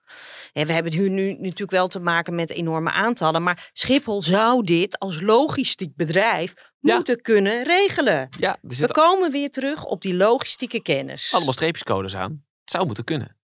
En 0.53 0.65
we 0.67 0.73
hebben 0.73 0.91
het 0.91 1.01
nu, 1.01 1.09
nu 1.09 1.31
natuurlijk 1.33 1.71
wel 1.71 1.87
te 1.87 1.99
maken 1.99 2.35
met 2.35 2.49
enorme 2.49 2.91
aantallen. 2.91 3.43
Maar 3.43 3.69
Schiphol 3.73 4.23
zou 4.23 4.63
dit 4.63 4.99
als 4.99 5.21
logistiek 5.21 5.95
bedrijf 5.95 6.53
Ja. 6.79 6.95
moeten 6.95 7.21
kunnen 7.21 7.63
regelen. 7.63 8.27
Ja, 8.39 8.57
We 8.61 8.87
komen 8.87 9.31
weer 9.31 9.49
terug 9.49 9.85
op 9.85 10.01
die 10.01 10.15
logistieke 10.15 10.81
kennis. 10.81 11.33
allemaal 11.33 11.53
streepjescodes 11.53 12.15
aan. 12.15 12.31
Het 12.61 12.71
zou 12.71 12.85
moeten 12.85 13.03
kunnen. 13.03 13.37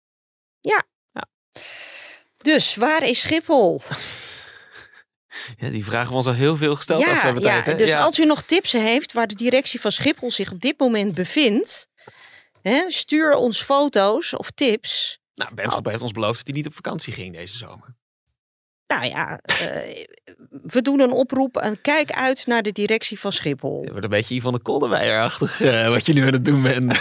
Dus 2.38 2.76
waar 2.76 3.04
is 3.04 3.20
Schiphol? 3.20 3.82
Ja, 5.58 5.70
die 5.70 5.86
vragen 5.86 6.10
we 6.10 6.16
ons 6.16 6.26
al 6.26 6.34
heel 6.34 6.58
veel 6.58 6.76
gesteld 6.76 7.02
ja, 7.02 7.12
afgelopen 7.12 7.42
ja, 7.42 7.48
tijd. 7.48 7.66
Hè? 7.66 7.76
dus 7.76 7.90
ja. 7.90 8.04
als 8.04 8.20
u 8.20 8.26
nog 8.26 8.42
tips 8.42 8.72
heeft 8.72 9.14
waar 9.14 9.28
de 9.28 9.36
directie 9.36 9.82
van 9.82 9.92
Schiphol 9.92 10.32
zich 10.32 10.52
op 10.52 10.62
dit 10.62 10.80
moment 10.80 11.14
bevindt, 11.14 11.88
hè, 12.62 12.84
stuur 12.88 13.34
ons 13.34 13.62
foto's 13.62 14.38
of 14.38 14.52
tips. 14.52 15.20
Nou, 15.34 15.54
Benschop 15.54 15.86
heeft 15.86 16.02
ons 16.02 16.12
beloofd 16.12 16.38
dat 16.38 16.48
hij 16.48 16.56
niet 16.56 16.66
op 16.66 16.74
vakantie 16.74 17.14
ging 17.14 17.36
deze 17.36 17.58
zomer. 17.58 17.96
Nou 18.88 19.06
ja, 19.06 19.40
eh, 19.40 20.06
we 20.50 20.82
doen 20.82 21.00
een 21.00 21.12
oproep 21.12 21.58
en 21.58 21.82
kijk 21.82 22.12
uit 22.12 22.46
naar 22.48 22.62
de 22.62 22.72
directie 22.72 23.20
van 23.20 23.32
Schiphol. 23.32 23.82
Het 23.82 23.90
wordt 23.90 24.04
een 24.04 24.10
beetje 24.10 24.36
Yvonne 24.36 24.60
Kolderweijer-achtig 24.60 25.62
eh, 25.62 25.90
wat 25.90 26.06
je 26.06 26.14
nu 26.14 26.26
aan 26.26 26.34
het 26.34 26.46
doen 26.46 26.62
bent. 26.62 26.94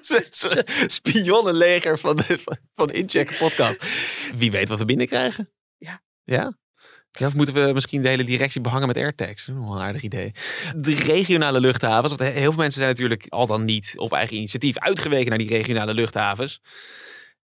Spionnenleger 0.86 1.98
van, 1.98 2.16
de, 2.16 2.38
van, 2.38 2.56
van 2.74 2.90
Incheck 2.90 3.36
podcast. 3.38 3.84
Wie 4.36 4.50
weet 4.50 4.68
wat 4.68 4.78
we 4.78 4.84
binnenkrijgen. 4.84 5.52
Ja. 5.78 6.02
Ja? 6.24 6.58
Ja, 7.18 7.26
of 7.26 7.34
moeten 7.34 7.54
we 7.54 7.72
misschien 7.72 8.02
de 8.02 8.08
hele 8.08 8.24
directie 8.24 8.60
behangen 8.60 8.86
met 8.86 8.96
AirTags? 8.96 9.48
Is 9.48 9.54
wel 9.54 9.74
een 9.74 9.82
aardig 9.82 10.02
idee. 10.02 10.32
De 10.76 10.94
regionale 10.94 11.60
luchthavens. 11.60 12.14
Want 12.16 12.32
heel 12.32 12.52
veel 12.52 12.60
mensen 12.60 12.80
zijn 12.80 12.88
natuurlijk 12.88 13.26
al 13.28 13.46
dan 13.46 13.64
niet 13.64 13.92
op 13.96 14.12
eigen 14.12 14.36
initiatief 14.36 14.78
uitgeweken 14.78 15.28
naar 15.28 15.38
die 15.38 15.48
regionale 15.48 15.94
luchthavens. 15.94 16.60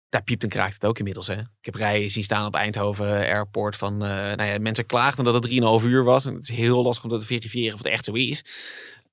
Daar 0.09 0.23
piept 0.23 0.43
en 0.43 0.49
kraakt 0.49 0.75
het 0.75 0.85
ook 0.85 0.99
inmiddels. 0.99 1.27
Hè? 1.27 1.35
Ik 1.35 1.65
heb 1.65 1.75
rijen 1.75 2.11
zien 2.11 2.23
staan 2.23 2.47
op 2.47 2.55
Eindhoven 2.55 3.07
Airport 3.07 3.77
van... 3.77 3.93
eh, 3.93 4.09
nou 4.09 4.45
ja, 4.45 4.59
mensen 4.59 4.87
klaagden 4.87 5.25
dat 5.25 5.35
het 5.35 5.49
3,5 5.83 5.87
uur 5.87 6.05
was. 6.05 6.25
En 6.27 6.35
het 6.35 6.43
is 6.49 6.57
heel 6.57 6.83
lastig 6.83 7.05
om 7.05 7.11
dat 7.11 7.21
te 7.21 7.27
verifiëren 7.27 7.73
of 7.73 7.79
het 7.79 7.93
echt 7.93 8.05
zo 8.05 8.13
is. 8.13 8.45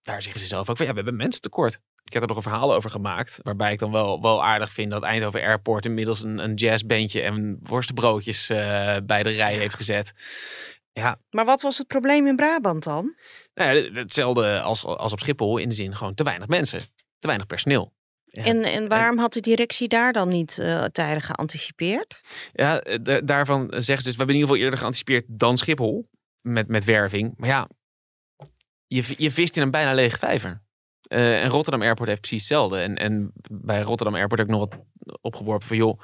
Daar 0.02 0.22
zeggen 0.22 0.42
ze 0.42 0.48
zelf 0.48 0.70
ook 0.70 0.78
van, 0.78 0.86
ja, 0.86 0.92
we 0.92 0.98
hebben 0.98 1.18
mensen 1.18 1.42
tekort. 1.42 1.80
Ik 2.04 2.14
heb 2.14 2.22
er 2.22 2.28
nog 2.28 2.38
een 2.38 2.44
verhaal 2.44 2.74
over 2.74 2.90
gemaakt. 2.92 3.40
Waarbij 3.44 3.72
ik 3.72 3.80
dan 3.80 3.92
wel, 3.92 4.22
wel 4.22 4.44
aardig 4.44 4.72
vind 4.74 4.92
dat 4.92 5.04
Eindhoven 5.04 5.42
Airport 5.42 5.86
inmiddels 5.86 6.24
een, 6.24 6.38
een 6.38 6.54
jazzbandje 6.54 7.22
en 7.22 7.58
worstenbroodjes 7.62 8.50
eh, 8.50 8.96
bij 9.04 9.24
de 9.24 9.30
rij 9.30 9.54
heeft 9.58 9.76
gezet. 9.76 10.12
Ja, 10.92 11.20
Maar 11.30 11.46
wat 11.46 11.62
was 11.62 11.78
het 11.78 11.88
probleem 11.88 12.28
in 12.28 12.36
Brabant 12.36 12.84
dan? 12.84 13.16
nou 13.54 13.76
ja, 13.78 13.92
hetzelfde 13.92 14.62
als, 14.62 14.86
als 14.86 15.12
op 15.12 15.20
Schiphol 15.20 15.58
in 15.58 15.70
de 15.70 15.76
zin 15.76 15.96
gewoon 15.96 16.14
te 16.14 16.24
weinig 16.24 16.48
mensen. 16.48 16.80
Te 17.20 17.28
weinig 17.28 17.48
personeel. 17.48 17.94
Ja. 18.26 18.44
En, 18.44 18.64
en 18.64 18.88
waarom 18.88 19.18
had 19.18 19.34
de 19.34 19.40
directie 19.40 19.88
daar 19.88 20.14
dan 20.14 20.28
niet 20.30 20.58
eh, 20.60 20.84
tijdig 20.84 21.26
geanticipeerd? 21.26 22.22
Ja, 22.54 22.80
eh, 22.82 22.98
da- 23.02 23.22
daarvan 23.22 23.62
zeggen 23.70 23.86
ze 23.86 23.94
dus, 23.94 24.04
we 24.04 24.10
hebben 24.18 24.28
in 24.28 24.34
ieder 24.42 24.48
geval 24.50 24.58
eerder 24.64 24.80
geanticipeerd 24.80 25.26
dan 25.28 25.58
Schiphol. 25.58 26.10
Met, 26.42 26.68
met 26.68 26.84
werving. 26.86 27.34
Maar 27.38 27.50
ja, 27.50 27.68
je, 28.88 29.04
je 29.18 29.32
vist 29.32 29.58
in 29.58 29.62
een 29.64 29.72
bijna 29.72 29.94
lege 29.94 30.18
vijver. 30.18 30.62
Eh, 31.10 31.44
en 31.44 31.50
Rotterdam 31.50 31.82
Airport 31.82 32.10
heeft 32.10 32.22
precies 32.22 32.40
hetzelfde. 32.40 32.78
En, 32.80 32.96
en 32.96 33.32
bij 33.52 33.82
Rotterdam 33.82 34.16
Airport 34.16 34.40
heb 34.40 34.50
ik 34.50 34.56
nog 34.56 34.70
wat 34.70 34.80
opgeworpen 35.22 35.68
van, 35.68 35.78
joh, 35.78 36.00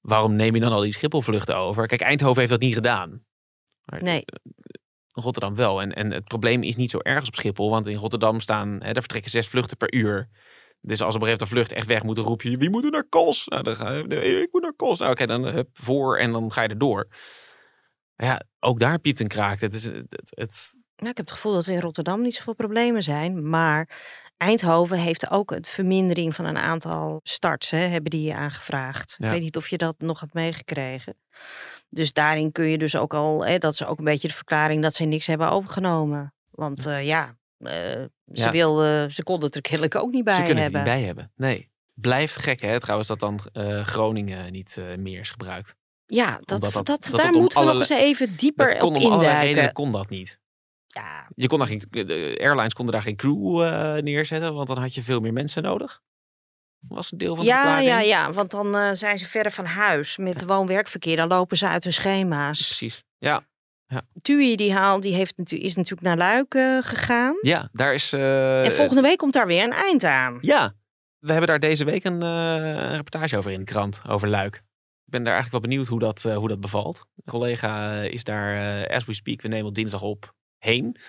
waarom 0.00 0.36
neem 0.36 0.54
je 0.54 0.60
dan 0.60 0.72
al 0.72 0.80
die 0.80 0.92
Schiphol-vluchten 0.92 1.56
over? 1.56 1.86
Kijk, 1.86 2.00
Eindhoven 2.00 2.38
heeft 2.38 2.52
dat 2.52 2.60
niet 2.60 2.74
gedaan. 2.74 3.24
Maar 3.84 4.02
Nee. 4.02 4.24
Rotterdam 5.08 5.54
wel. 5.54 5.80
En, 5.80 5.92
en 5.92 6.10
het 6.10 6.24
probleem 6.24 6.62
is 6.62 6.76
niet 6.76 6.90
zo 6.90 6.98
erg 7.02 7.26
op 7.26 7.34
Schiphol, 7.34 7.70
want 7.70 7.86
in 7.86 7.96
Rotterdam 7.96 8.40
staan, 8.40 8.68
hè, 8.72 8.78
daar 8.92 8.94
vertrekken 9.02 9.30
zes 9.30 9.48
vluchten 9.48 9.76
per 9.76 9.94
uur. 9.94 10.28
Dus 10.80 11.00
als 11.02 11.14
op 11.14 11.20
een 11.22 11.26
gegeven 11.26 11.26
moment 11.26 11.40
een 11.40 11.46
vlucht 11.46 11.72
echt 11.72 11.86
weg 11.86 12.02
moet, 12.02 12.16
dan 12.16 12.24
roep 12.24 12.42
je, 12.42 12.56
wie 12.56 12.70
moet 12.70 12.84
er 12.84 12.90
naar 12.90 13.08
Kos? 13.08 13.46
Nou, 13.46 13.62
dan 13.62 13.76
ga 13.76 13.92
je, 13.92 14.02
nee, 14.02 14.42
ik 14.42 14.48
moet 14.52 14.62
naar 14.62 14.74
Kos. 14.76 14.98
Nou, 14.98 15.10
oké, 15.10 15.26
dan 15.26 15.44
hup, 15.44 15.68
voor 15.72 16.18
en 16.18 16.32
dan 16.32 16.52
ga 16.52 16.62
je 16.62 16.68
erdoor. 16.68 17.06
Maar 18.16 18.26
ja, 18.26 18.42
ook 18.60 18.78
daar 18.80 18.98
piept 18.98 19.20
en 19.20 19.28
kraakt. 19.28 19.60
Het 19.60 19.74
is, 19.74 19.84
het, 19.84 19.94
het, 20.08 20.30
het- 20.34 20.74
Nou, 20.96 21.10
ik 21.10 21.16
heb 21.16 21.26
het 21.26 21.34
gevoel 21.34 21.52
dat 21.52 21.66
er 21.66 21.72
in 21.74 21.80
Rotterdam 21.80 22.20
niet 22.20 22.34
zoveel 22.34 22.54
problemen 22.54 23.02
zijn. 23.02 23.48
Maar 23.48 23.88
Eindhoven 24.36 24.98
heeft 24.98 25.30
ook 25.30 25.50
het 25.50 25.68
vermindering 25.68 26.34
van 26.34 26.44
een 26.44 26.56
aantal 26.58 27.20
starts, 27.22 27.70
hè, 27.70 27.78
hebben 27.78 28.10
die 28.10 28.34
aangevraagd. 28.34 29.14
Ja. 29.18 29.26
Ik 29.26 29.32
weet 29.32 29.42
niet 29.42 29.56
of 29.56 29.68
je 29.68 29.76
dat 29.78 29.94
nog 29.98 30.20
hebt 30.20 30.34
meegekregen. 30.34 31.16
Dus 31.88 32.12
daarin 32.12 32.52
kun 32.52 32.64
je 32.66 32.78
dus 32.78 32.96
ook 32.96 33.14
al, 33.14 33.46
hè, 33.46 33.58
dat 33.58 33.72
is 33.72 33.84
ook 33.84 33.98
een 33.98 34.04
beetje 34.04 34.28
de 34.28 34.34
verklaring 34.34 34.82
dat 34.82 34.94
ze 34.94 35.04
niks 35.04 35.26
hebben 35.26 35.50
overgenomen. 35.50 36.34
Want 36.50 36.86
eh, 36.86 37.04
ja, 37.06 37.36
eh, 37.58 37.70
ze, 37.72 38.08
Ja. 38.32 38.50
wilden, 38.50 39.12
ze 39.12 39.22
konden 39.22 39.46
het 39.46 39.54
er 39.54 39.60
kennelijk 39.62 39.94
ook 39.94 40.12
niet 40.12 40.24
bij 40.24 40.34
ze 40.34 40.42
kunnen 40.42 40.62
hebben. 40.62 40.80
het 40.80 40.88
niet 40.90 40.98
bij 40.98 41.06
hebben. 41.06 41.32
Nee. 41.36 41.70
Blijft 41.94 42.36
gek, 42.36 42.60
hè? 42.60 42.80
Trouwens, 42.80 43.08
dat 43.08 43.20
dan 43.20 43.38
eh, 43.52 43.84
Groningen 43.84 44.52
niet 44.52 44.76
eh, 44.78 44.96
meer 44.96 45.20
is 45.20 45.30
gebruikt. 45.30 45.74
Ja, 46.06 46.26
dat, 46.26 46.38
Omdat 46.38 46.60
dat, 46.72 46.72
dat- 46.72 46.86
dat, 46.86 47.10
dat 47.10 47.20
daar 47.20 47.32
om 47.32 47.40
moeten 47.40 47.58
we 47.60 47.66
nog 47.66 47.76
eens 47.78 47.88
even 47.88 48.36
dieper 48.36 48.68
Dat 48.68 48.78
kon 48.78 48.96
op 48.96 49.02
om 49.02 49.10
allerlei 49.10 49.24
induiken. 49.28 49.48
redenen 49.54 49.72
kon 49.72 49.92
dat 49.92 50.08
niet. 50.10 50.38
Ja, 50.96 51.28
Je 51.34 51.46
kon 51.46 51.58
daar 51.58 51.68
geen, 51.68 51.82
de 51.90 52.36
airlines 52.40 52.72
konden 52.72 52.94
daar 52.94 53.02
geen 53.02 53.16
crew 53.16 53.62
eh, 53.62 54.02
neerzetten, 54.02 54.54
want 54.54 54.68
dan 54.68 54.78
had 54.78 54.94
je 54.94 55.02
veel 55.02 55.20
meer 55.20 55.32
mensen 55.32 55.62
nodig. 55.62 56.00
Was 56.88 57.12
een 57.12 57.18
deel 57.18 57.34
van 57.34 57.44
de 57.44 57.50
ja, 57.50 57.56
verklaring. 57.56 57.88
ja, 57.88 58.00
ja, 58.00 58.32
want 58.32 58.50
dan 58.50 58.76
eh, 58.76 58.90
zijn 58.92 59.18
ze 59.18 59.26
verder 59.26 59.52
van 59.52 59.64
huis 59.64 60.16
met 60.16 60.44
woon-werkverkeer. 60.44 61.16
Dan 61.16 61.28
lopen 61.28 61.56
ze 61.56 61.68
uit 61.68 61.84
hun 61.84 61.92
schema's. 61.92 62.64
Precies. 62.64 63.04
Ja, 63.18 63.44
TUI 64.22 64.56
die 64.56 64.72
haal, 64.72 65.00
die 65.00 65.14
heeft 65.14 65.52
is 65.52 65.76
natuurlijk 65.76 66.06
naar 66.06 66.16
Luik 66.16 66.54
eh, 66.54 66.78
gegaan. 66.80 67.38
ja 67.40 67.68
daar 67.72 67.94
is... 67.94 68.12
en 68.12 68.72
volgende 68.72 69.02
week 69.02 69.18
komt 69.18 69.32
daar 69.32 69.46
weer 69.46 69.64
een 69.64 69.72
eind 69.72 70.04
aan. 70.04 70.38
Ja, 70.40 70.74
we 71.18 71.30
hebben 71.30 71.48
daar 71.48 71.60
deze 71.60 71.84
week 71.84 72.04
een, 72.04 72.20
een 72.20 72.94
reportage 72.96 73.36
over 73.36 73.50
in 73.50 73.58
de 73.58 73.64
krant, 73.64 74.02
over 74.08 74.28
Luik. 74.28 74.54
Ik 75.04 75.12
ben 75.12 75.22
daar 75.24 75.34
eigenlijk 75.34 75.62
wel 75.62 75.70
benieuwd 75.70 75.88
hoe 75.88 75.98
dat, 75.98 76.22
hoe 76.22 76.48
dat 76.48 76.60
bevalt. 76.60 77.06
Een 77.16 77.32
collega 77.32 78.02
is 78.02 78.24
daar, 78.24 78.88
as 78.88 79.04
we 79.04 79.14
speak, 79.14 79.42
we 79.42 79.48
nemen 79.48 79.66
op 79.66 79.74
dinsdag 79.74 80.02
op, 80.02 80.34
heen. 80.66 80.92
Dus 80.92 81.02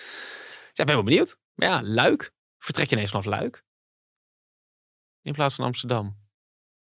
ja, 0.74 0.84
ik 0.84 0.86
ben 0.86 0.96
wel 0.96 1.04
benieuwd. 1.04 1.38
Maar 1.54 1.70
ja, 1.70 1.82
Luik. 1.84 2.32
Vertrek 2.58 2.90
je 2.90 2.96
ineens 2.96 3.12
vanaf 3.12 3.26
Luik? 3.26 3.64
In 5.22 5.34
plaats 5.34 5.56
van 5.56 5.66
Amsterdam. 5.66 6.18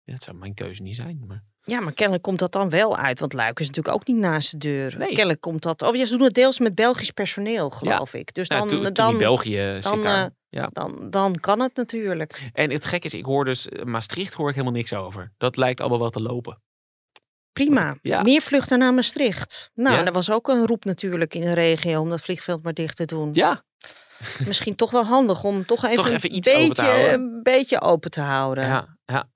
Ja, 0.03 0.13
het 0.13 0.23
zou 0.23 0.37
mijn 0.37 0.53
keuze 0.53 0.81
niet 0.81 0.95
zijn, 0.95 1.23
maar... 1.27 1.43
Ja, 1.61 1.79
maar 1.79 1.93
kennelijk 1.93 2.23
komt 2.23 2.39
dat 2.39 2.51
dan 2.51 2.69
wel 2.69 2.97
uit. 2.97 3.19
Want 3.19 3.33
Luik 3.33 3.59
is 3.59 3.67
natuurlijk 3.67 3.95
ook 3.95 4.07
niet 4.07 4.17
naast 4.17 4.51
de 4.51 4.57
deur. 4.57 4.97
Nee. 4.97 5.07
Kennelijk 5.07 5.41
komt 5.41 5.61
dat... 5.61 5.81
Oh 5.81 5.95
ja, 5.95 6.05
ze 6.05 6.17
doen 6.17 6.25
het 6.25 6.33
deels 6.33 6.59
met 6.59 6.75
Belgisch 6.75 7.11
personeel, 7.11 7.69
geloof 7.69 8.13
ik. 8.13 8.33
Dus 8.33 8.47
dan, 8.47 8.67
toen, 8.67 8.83
toen 8.83 8.93
dan, 8.93 9.11
in 9.11 9.17
België 9.17 9.77
dan, 9.81 10.05
eh, 10.05 10.25
ja. 10.49 10.69
dan, 10.71 11.09
dan 11.09 11.35
kan 11.35 11.59
het 11.59 11.75
natuurlijk. 11.75 12.49
En 12.53 12.71
het 12.71 12.85
gek 12.85 13.05
is, 13.05 13.13
ik 13.13 13.25
hoor 13.25 13.45
dus, 13.45 13.69
eh, 13.69 13.83
Maastricht 13.83 14.33
hoor 14.33 14.49
ik 14.49 14.55
helemaal 14.55 14.77
niks 14.77 14.93
over. 14.93 15.33
Dat 15.37 15.57
lijkt 15.57 15.79
allemaal 15.79 15.99
wel 15.99 16.09
te 16.09 16.21
lopen. 16.21 16.61
Prima. 17.65 17.95
Ja. 18.01 18.21
Meer 18.21 18.41
vluchten 18.41 18.79
naar 18.79 18.93
Maastricht. 18.93 19.71
Nou, 19.73 19.95
Ja. 19.97 20.05
er 20.05 20.11
was 20.11 20.31
ook 20.31 20.47
een 20.47 20.67
roep 20.67 20.85
natuurlijk 20.85 21.33
in 21.35 21.41
de 21.41 21.53
regio 21.53 22.01
om 22.01 22.09
dat 22.09 22.21
vliegveld 22.21 22.63
maar 22.63 22.73
dicht 22.73 22.95
te 22.95 23.05
doen. 23.05 23.29
Ja, 23.33 23.63
Misschien 24.47 24.75
toch 24.75 24.91
wel 24.91 25.03
handig 25.05 25.43
om 25.43 25.65
toch 25.65 25.83
even, 25.83 25.95
Toch 25.95 26.07
een 26.07 26.13
even 26.15 26.35
iets 26.35 26.49
open 26.49 26.61
te 26.61 26.67
beetje, 26.67 26.81
houden. 26.91 27.13
een 27.13 27.39
beetje 27.43 27.81
open 27.81 28.11
te 28.11 28.21
houden. 28.21 28.65
Ja, 28.65 28.97
ja. 29.05 29.29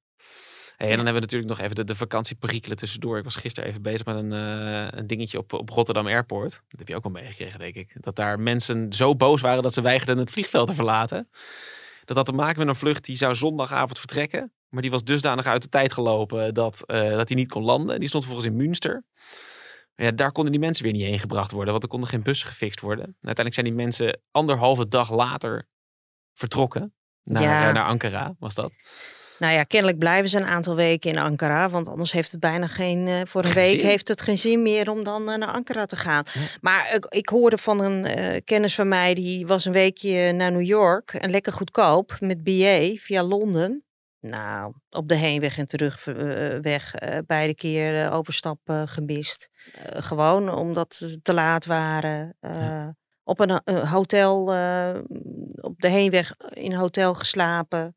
Hey, 0.78 0.90
en 0.90 0.96
dan 0.96 1.06
hebben 1.06 1.14
we 1.24 1.28
natuurlijk 1.32 1.50
nog 1.50 1.60
even 1.60 1.76
de, 1.76 1.84
de 1.84 1.96
vakantieperikelen 1.96 2.78
tussendoor. 2.78 3.18
Ik 3.18 3.24
was 3.24 3.36
gisteren 3.36 3.70
even 3.70 3.82
bezig 3.82 4.06
met 4.06 4.16
een, 4.16 4.32
eh, 4.34 4.88
een 5.00 5.08
dingetje 5.08 5.38
op, 5.38 5.54
op 5.54 5.70
Rotterdam 5.70 6.08
Airport. 6.08 6.52
Dat 6.52 6.80
heb 6.80 6.88
je 6.88 6.96
ook 6.96 7.04
wel 7.04 7.12
meegekregen, 7.12 7.60
denk 7.60 7.76
ik. 7.76 7.96
Dat 8.00 8.16
daar 8.16 8.40
mensen 8.40 8.94
zo 8.94 9.16
boos 9.16 9.42
waren 9.42 9.64
dat 9.64 9.74
ze 9.74 9.82
weigerden 9.82 10.18
het 10.18 10.32
vliegveld 10.32 10.68
te 10.68 10.74
verlaten. 10.74 11.30
Dat 12.06 12.18
had 12.18 12.26
te 12.26 12.32
maken 12.34 12.60
met 12.60 12.68
een 12.68 12.76
vlucht 12.76 13.06
die 13.06 13.16
zou 13.16 13.36
zondagavond 13.36 14.00
vertrekken. 14.00 14.54
Maar 14.72 14.82
die 14.82 14.92
was 14.92 15.04
dusdanig 15.04 15.46
uit 15.46 15.62
de 15.62 15.70
tijd 15.70 15.94
gelopen 15.94 16.54
dat, 16.54 16.84
eh, 16.86 17.10
dat 17.12 17.28
die 17.28 17.38
niet 17.38 17.50
kon 17.50 17.64
landen. 17.64 18.00
Die 18.00 18.08
stond 18.10 18.26
volgens 18.26 18.46
in 18.46 18.56
Münster. 18.56 19.04
Maar 19.96 20.06
ja, 20.06 20.12
daar 20.12 20.32
konden 20.32 20.52
die 20.52 20.62
mensen 20.62 20.84
weer 20.84 20.94
niet 20.94 21.02
heen 21.04 21.20
gebracht 21.20 21.52
worden. 21.52 21.72
Want 21.72 21.84
er 21.84 21.90
konden 21.90 22.10
geen 22.10 22.24
bussen 22.24 22.48
gefixt 22.48 22.80
worden. 22.80 23.06
Uiteindelijk 23.06 23.54
zijn 23.54 23.66
die 23.66 23.76
mensen 23.76 24.22
anderhalve 24.32 24.88
dag 24.88 25.12
later 25.12 25.68
vertrokken. 26.34 26.94
Naar, 27.24 27.44
Ja. 27.44 27.68
eh, 27.68 27.74
naar 27.74 27.86
Ankara 27.86 28.36
was 28.40 28.56
dat. 28.56 28.74
Nou 29.40 29.54
ja, 29.54 29.64
kennelijk 29.64 29.98
blijven 30.00 30.30
ze 30.30 30.38
een 30.38 30.46
aantal 30.46 30.76
weken 30.76 31.10
in 31.12 31.18
Ankara. 31.18 31.70
Want 31.70 31.88
anders 31.88 32.12
heeft 32.12 32.32
het 32.32 32.40
bijna 32.40 32.68
geen. 32.68 33.08
eh, 33.08 33.22
voor 33.26 33.44
een 33.46 33.54
week 33.54 33.80
zin. 33.80 33.88
heeft 33.90 34.08
het 34.08 34.22
geen 34.22 34.38
zin 34.38 34.62
meer 34.62 34.90
om 34.90 35.04
dan 35.04 35.24
naar 35.24 35.46
Ankara 35.52 35.86
te 35.86 35.96
gaan. 35.96 36.24
Ja. 36.34 36.40
Maar 36.62 36.94
ik, 36.96 37.06
ik 37.06 37.30
hoorde 37.30 37.58
van 37.58 37.80
een 37.82 38.44
kennis 38.44 38.76
van 38.76 38.88
mij. 38.88 39.14
die 39.14 39.48
was 39.48 39.66
een 39.66 39.72
weekje 39.74 40.32
naar 40.32 40.52
New 40.52 40.66
York. 40.66 41.14
En 41.14 41.30
lekker 41.32 41.54
goedkoop 41.54 42.18
met 42.20 42.44
BA 42.44 42.94
via 42.96 43.24
Londen. 43.24 43.84
Nou, 44.22 44.74
op 44.90 45.08
de 45.08 45.16
heenweg 45.16 45.58
en 45.58 45.68
terugweg 45.68 47.02
uh, 47.02 47.18
beide 47.26 47.56
keer 47.56 48.06
uh, 48.06 48.14
overstap 48.14 48.60
uh, 48.66 48.82
gemist. 48.86 49.50
gewoon 49.94 50.54
omdat 50.56 50.96
ze 50.96 51.22
te 51.22 51.34
laat 51.34 51.66
waren. 51.66 52.38
Ja. 52.40 52.96
Op 53.24 53.40
een 53.40 53.62
hotel, 53.88 54.40
op 55.62 55.80
de 55.80 55.88
heenweg 55.88 56.36
in 56.50 56.72
een 56.72 56.78
hotel 56.78 57.14
geslapen. 57.14 57.96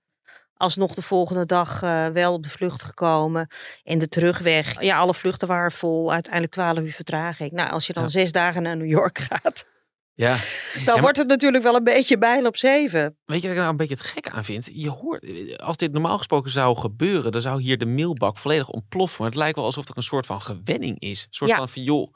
Alsnog 0.56 0.94
de 0.94 1.02
volgende 1.02 1.46
dag 1.46 1.80
wel 2.12 2.32
op 2.32 2.42
de 2.42 2.50
vlucht 2.50 2.82
gekomen. 2.82 3.48
En 3.82 3.98
de 3.98 4.08
terugweg, 4.08 4.82
ja, 4.82 4.98
alle 4.98 5.14
vluchten 5.14 5.48
waren 5.48 5.72
vol. 5.72 6.12
Uiteindelijk 6.12 6.52
12 6.52 6.78
uur 6.78 6.92
vertraging. 6.92 7.50
Nou, 7.50 7.70
als 7.70 7.86
je 7.86 7.92
dan 7.92 8.02
ja. 8.02 8.08
zes 8.08 8.32
dagen 8.32 8.62
naar 8.62 8.76
New 8.76 8.90
York 8.90 9.18
gaat. 9.30 9.66
Ja. 10.14 10.36
Dan 10.84 11.00
wordt 11.00 11.16
het 11.16 11.26
natuurlijk 11.26 11.62
wel 11.64 11.74
een 11.74 11.84
beetje 11.84 12.18
bijl 12.18 12.46
op 12.46 12.56
zeven. 12.56 13.16
Weet 13.24 13.40
je 13.40 13.46
wat 13.48 13.50
ik 13.50 13.56
nou 13.56 13.70
een 13.70 13.76
beetje 13.76 13.94
het 13.94 14.04
gek 14.04 14.28
aan 14.28 14.44
vind? 14.44 14.68
Je 14.72 14.90
hoort, 14.90 15.24
als 15.58 15.76
dit 15.76 15.92
normaal 15.92 16.16
gesproken 16.16 16.50
zou 16.50 16.76
gebeuren, 16.76 17.32
dan 17.32 17.40
zou 17.40 17.62
hier 17.62 17.78
de 17.78 17.86
mailbak 17.86 18.38
volledig 18.38 18.68
ontploffen. 18.68 19.16
Maar 19.22 19.30
het 19.30 19.38
lijkt 19.38 19.56
wel 19.56 19.64
alsof 19.64 19.88
er 19.88 19.96
een 19.96 20.02
soort 20.02 20.26
van 20.26 20.42
gewenning 20.42 20.98
is. 21.00 21.20
Een 21.22 21.26
soort 21.34 21.50
Ja. 21.50 21.56
van 21.56 21.68
van, 21.68 21.82
joh, 21.82 22.14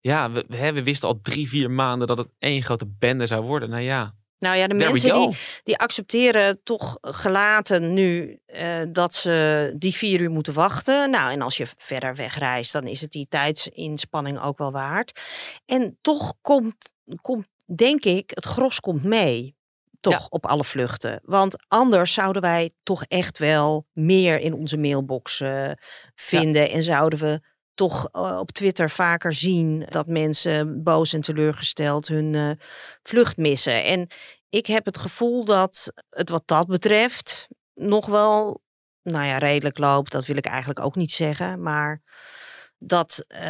ja, 0.00 0.30
we, 0.30 0.44
we 0.48 0.82
wisten 0.82 1.08
al 1.08 1.20
drie, 1.22 1.48
vier 1.48 1.70
maanden 1.70 2.06
dat 2.06 2.18
het 2.18 2.28
één 2.38 2.62
grote 2.62 2.86
bende 2.98 3.26
zou 3.26 3.42
worden. 3.42 3.70
Nou 3.70 3.82
ja, 3.82 4.14
Nou 4.38 4.56
ja, 4.56 4.66
de 4.66 4.76
there 4.76 4.90
mensen 4.90 5.12
die, 5.14 5.38
die 5.64 5.78
accepteren 5.78 6.60
toch 6.62 6.98
gelaten 7.00 7.92
nu 7.92 8.38
eh, 8.46 8.80
dat 8.88 9.14
ze 9.14 9.72
die 9.76 9.94
vier 9.94 10.20
uur 10.20 10.30
moeten 10.30 10.52
wachten. 10.54 11.10
Nou, 11.10 11.32
en 11.32 11.42
als 11.42 11.56
je 11.56 11.66
verder 11.76 12.14
wegreist, 12.14 12.72
dan 12.72 12.86
is 12.86 13.00
het 13.00 13.10
die 13.10 13.26
tijdsinspanning 13.28 14.40
ook 14.40 14.58
wel 14.58 14.72
waard. 14.72 15.20
En 15.66 15.98
toch 16.00 16.34
komt, 16.40 16.92
komt 17.20 17.46
denk 17.76 18.04
ik, 18.04 18.30
het 18.34 18.44
gros 18.44 18.80
komt 18.80 19.04
mee. 19.04 19.56
Toch 20.00 20.12
Ja. 20.12 20.26
op 20.28 20.46
alle 20.46 20.64
vluchten. 20.64 21.20
Want 21.22 21.56
anders 21.68 22.12
zouden 22.12 22.42
wij 22.42 22.70
toch 22.82 23.04
echt 23.04 23.38
wel 23.38 23.86
meer 23.92 24.38
in 24.38 24.54
onze 24.54 24.76
mailbox 24.76 25.40
eh, 25.40 25.70
vinden. 26.14 26.70
En 26.70 26.82
zouden 26.82 27.18
we 27.18 27.40
toch 27.78 28.08
eh, 28.10 28.38
op 28.38 28.52
Twitter 28.52 28.90
vaker 28.90 29.32
zien 29.32 29.86
dat 29.88 30.06
mensen 30.06 30.82
boos 30.82 31.12
en 31.12 31.20
teleurgesteld 31.20 32.08
hun 32.08 32.34
eh, 32.34 32.50
vlucht 33.02 33.36
missen. 33.36 33.84
En 33.84 34.08
ik 34.48 34.66
heb 34.66 34.84
het 34.84 34.98
gevoel 34.98 35.44
dat 35.44 35.92
het 36.10 36.30
wat 36.30 36.42
dat 36.46 36.66
betreft 36.66 37.48
nog 37.74 38.06
wel, 38.06 38.62
nou 39.02 39.26
ja, 39.26 39.38
redelijk 39.38 39.78
loopt. 39.78 40.12
Dat 40.12 40.26
wil 40.26 40.36
ik 40.36 40.46
eigenlijk 40.46 40.80
ook 40.80 40.96
niet 40.96 41.12
zeggen. 41.12 41.62
Maar 41.62 42.02
dat 42.78 43.24
eh, 43.28 43.40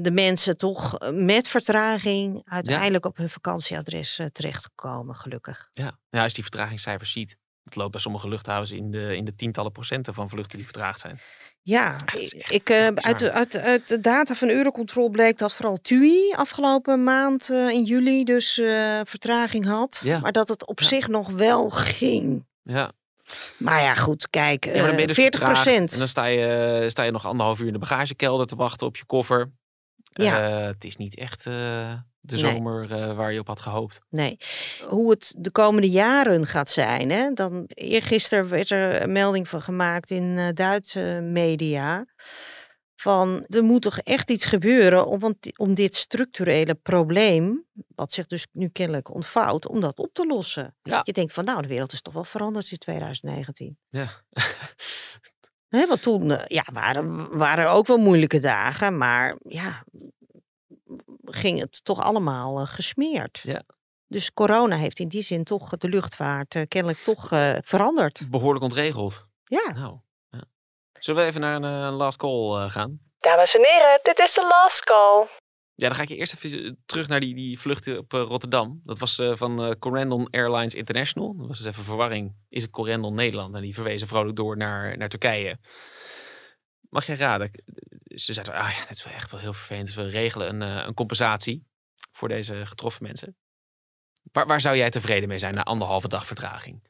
de 0.00 0.10
mensen 0.12 0.56
toch 0.56 0.98
met 1.12 1.48
vertraging 1.48 2.42
uiteindelijk 2.44 3.06
op 3.06 3.16
hun 3.16 3.30
vakantieadres 3.30 4.18
eh, 4.18 4.26
terechtkomen, 4.26 5.14
gelukkig. 5.14 5.68
Ja. 5.72 5.98
ja, 6.10 6.18
als 6.18 6.28
je 6.28 6.34
die 6.34 6.42
vertragingscijfers 6.42 7.12
ziet. 7.12 7.36
Het 7.64 7.76
loopt 7.76 7.90
bij 7.90 8.00
sommige 8.00 8.28
luchthavens 8.28 8.70
in 8.70 8.90
de, 8.90 9.16
in 9.16 9.24
de 9.24 9.34
tientallen 9.34 9.72
procenten 9.72 10.14
van 10.14 10.28
vluchten 10.28 10.56
die 10.56 10.66
vertraagd 10.66 11.00
zijn. 11.00 11.20
Ja, 11.62 11.96
ik, 12.14 12.32
echt 12.32 12.52
ik, 12.52 12.68
eh, 12.68 12.86
uit, 12.94 13.18
de- 13.18 13.32
uit, 13.32 13.56
uit 13.56 13.88
de 13.88 14.00
data 14.00 14.34
van 14.34 14.48
Eurocontrol 14.48 15.08
bleek 15.08 15.38
dat 15.38 15.54
vooral 15.54 15.78
TUI 15.82 16.32
afgelopen 16.36 17.02
maand 17.04 17.50
eh, 17.50 17.68
in 17.68 17.84
juli 17.84 18.24
dus 18.24 18.58
eh, 18.58 19.00
vertraging 19.04 19.66
had. 19.66 20.00
Ja. 20.04 20.18
Maar 20.18 20.32
dat 20.32 20.48
het 20.48 20.66
op 20.66 20.80
Ja. 20.80 20.86
zich 20.86 21.08
nog 21.08 21.30
wel 21.30 21.70
ging. 21.70 22.44
Ja, 22.62 22.92
Maar 23.56 23.82
ja, 23.82 23.94
goed, 23.94 24.30
kijk, 24.30 24.64
ja 24.64 24.70
maar 24.72 24.80
dan 24.80 24.90
ben 24.90 25.00
je 25.00 25.06
dus 25.06 25.16
40 25.16 25.40
vertraagd 25.40 25.62
procent. 25.62 25.92
En 25.92 25.98
dan 25.98 26.08
sta 26.08 26.24
je, 26.24 26.84
sta 26.88 27.02
je 27.02 27.10
nog 27.10 27.26
anderhalf 27.26 27.60
uur 27.60 27.66
in 27.66 27.72
de 27.72 27.78
bagagekelder 27.78 28.46
te 28.46 28.56
wachten 28.56 28.86
op 28.86 28.96
je 28.96 29.04
koffer. 29.04 29.50
Ja. 30.22 30.58
Eh, 30.60 30.66
het 30.66 30.84
is 30.84 30.96
niet 30.96 31.16
echt 31.16 31.46
eh, 31.46 31.92
de 32.20 32.36
Nee. 32.36 32.52
zomer 32.52 32.92
eh, 32.92 33.16
waar 33.16 33.32
je 33.32 33.38
op 33.40 33.46
had 33.46 33.60
gehoopt. 33.60 34.00
Nee, 34.10 34.36
hoe 34.88 35.10
het 35.10 35.34
de 35.38 35.50
komende 35.50 35.90
jaren 35.90 36.46
gaat 36.46 36.70
zijn. 36.70 37.10
Hè? 37.10 37.32
Dan, 37.32 37.64
eergisteren 37.66 38.48
werd 38.48 38.70
er 38.70 39.02
een 39.02 39.12
melding 39.12 39.48
van 39.48 39.62
gemaakt 39.62 40.10
in 40.10 40.50
Duitse 40.54 41.20
media. 41.22 42.06
Van 42.96 43.44
er 43.48 43.64
moet 43.64 43.82
toch 43.82 43.98
echt 43.98 44.30
iets 44.30 44.44
gebeuren 44.44 45.06
om, 45.06 45.18
want- 45.18 45.58
om 45.58 45.74
dit 45.74 45.94
structurele 45.94 46.74
probleem, 46.74 47.64
wat 47.94 48.12
zich 48.12 48.26
dus 48.26 48.46
nu 48.52 48.68
kennelijk 48.68 49.14
ontvouwt, 49.14 49.68
om 49.68 49.80
dat 49.80 49.98
op 49.98 50.10
te 50.14 50.26
lossen. 50.26 50.76
Ja. 50.82 51.00
Je 51.04 51.12
denkt 51.12 51.32
van 51.32 51.44
nou, 51.44 51.62
de 51.62 51.68
wereld 51.68 51.92
is 51.92 52.02
toch 52.02 52.14
wel 52.14 52.24
veranderd 52.24 52.64
sinds 52.66 52.84
2019. 52.84 53.78
Ja. 53.88 54.08
Hè, 55.74 55.86
want 55.86 56.02
toen 56.02 56.30
eh, 56.30 56.46
ja, 56.46 56.64
waren, 56.72 57.36
waren 57.38 57.64
er 57.64 57.70
ook 57.70 57.86
wel 57.86 57.98
moeilijke 57.98 58.38
dagen, 58.38 58.98
maar 58.98 59.36
ja, 59.42 59.84
ging 61.24 61.60
het 61.60 61.84
toch 61.84 62.02
allemaal 62.02 62.60
eh, 62.60 62.66
gesmeerd. 62.66 63.40
Ja. 63.42 63.62
Dus 64.14 64.32
corona 64.32 64.76
heeft 64.76 64.98
in 64.98 65.08
die 65.08 65.22
zin 65.22 65.44
toch 65.44 65.76
de 65.76 65.88
luchtvaart 65.88 66.54
eh, 66.54 66.62
kennelijk 66.68 66.98
toch 66.98 67.32
eh, 67.32 67.50
veranderd. 67.62 68.30
Behoorlijk 68.30 68.64
ontregeld. 68.64 69.26
Ja. 69.44 69.72
Nou, 69.72 69.98
ja. 70.28 70.44
Zullen 70.98 71.22
we 71.22 71.28
even 71.28 71.40
naar 71.40 71.62
een 71.62 71.92
last 71.92 72.16
call 72.18 72.62
eh, 72.62 72.70
gaan? 72.70 73.00
Dames 73.20 73.56
en 73.56 73.64
heren, 73.64 74.00
dit 74.02 74.18
is 74.18 74.34
de 74.34 74.46
last 74.48 74.84
call. 74.84 75.26
Ja, 75.76 75.86
dan 75.88 75.96
ga 75.96 76.02
ik 76.02 76.08
je 76.08 76.16
eerst 76.16 76.34
even 76.44 76.64
eh, 76.64 76.72
terug 76.86 77.08
naar 77.08 77.20
die, 77.20 77.34
die 77.34 77.58
vlucht 77.60 77.96
op 77.98 78.14
eh, 78.14 78.20
Rotterdam. 78.20 78.80
Dat 78.84 78.98
was 78.98 79.18
eh, 79.18 79.36
van 79.36 79.76
Corendon 79.78 80.30
Airlines 80.30 80.74
International. 80.74 81.36
Dat 81.36 81.46
was 81.46 81.58
dus 81.58 81.66
even 81.66 81.84
verwarring. 81.84 82.34
Is 82.48 82.62
het 82.62 82.70
Corendon 82.70 83.14
Nederland? 83.14 83.54
En 83.54 83.62
die 83.62 83.74
verwezen 83.74 84.06
vrolijk 84.08 84.36
door 84.36 84.56
naar, 84.56 84.96
naar 84.98 85.08
Turkije. 85.08 85.58
Mag 86.88 87.06
jij 87.06 87.16
raden? 87.16 87.50
Ze 88.04 88.32
zeiden, 88.32 88.54
ah 88.54 88.70
ja, 88.72 88.80
dit 88.80 88.96
is 88.98 89.04
wel 89.04 89.12
echt 89.14 89.30
wel 89.30 89.40
heel 89.40 89.52
vervelend. 89.52 89.94
We 89.94 90.02
regelen 90.08 90.48
een, 90.62 90.86
een 90.86 90.94
compensatie 90.94 91.66
voor 92.12 92.28
deze 92.28 92.66
getroffen 92.66 93.02
mensen. 93.02 93.36
Waar, 94.32 94.46
waar 94.46 94.60
zou 94.60 94.76
jij 94.76 94.90
tevreden 94.90 95.28
mee 95.28 95.38
zijn 95.38 95.54
na 95.54 95.62
anderhalve 95.62 96.08
dag 96.08 96.26
vertraging? 96.26 96.82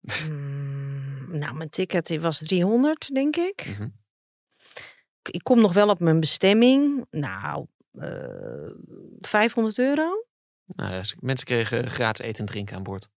Hmm, 0.00 1.38
nou, 1.38 1.54
mijn 1.54 1.70
ticket 1.70 2.16
was 2.20 2.38
300, 2.38 3.14
denk 3.14 3.36
ik. 3.36 3.64
Mhm. 3.66 3.82
Ik- 5.22 5.34
Ik 5.34 5.42
kom 5.42 5.60
nog 5.60 5.72
wel 5.72 5.88
op 5.88 6.00
mijn 6.00 6.20
bestemming. 6.20 7.06
Nou, 7.10 7.66
500 9.20 9.78
euro? 9.78 10.24
Nou, 10.66 11.02
mensen 11.20 11.46
kregen 11.46 11.90
gratis 11.90 12.24
eten 12.26 12.38
en 12.38 12.46
drinken 12.46 12.76
aan 12.76 12.82
boord. 12.82 13.08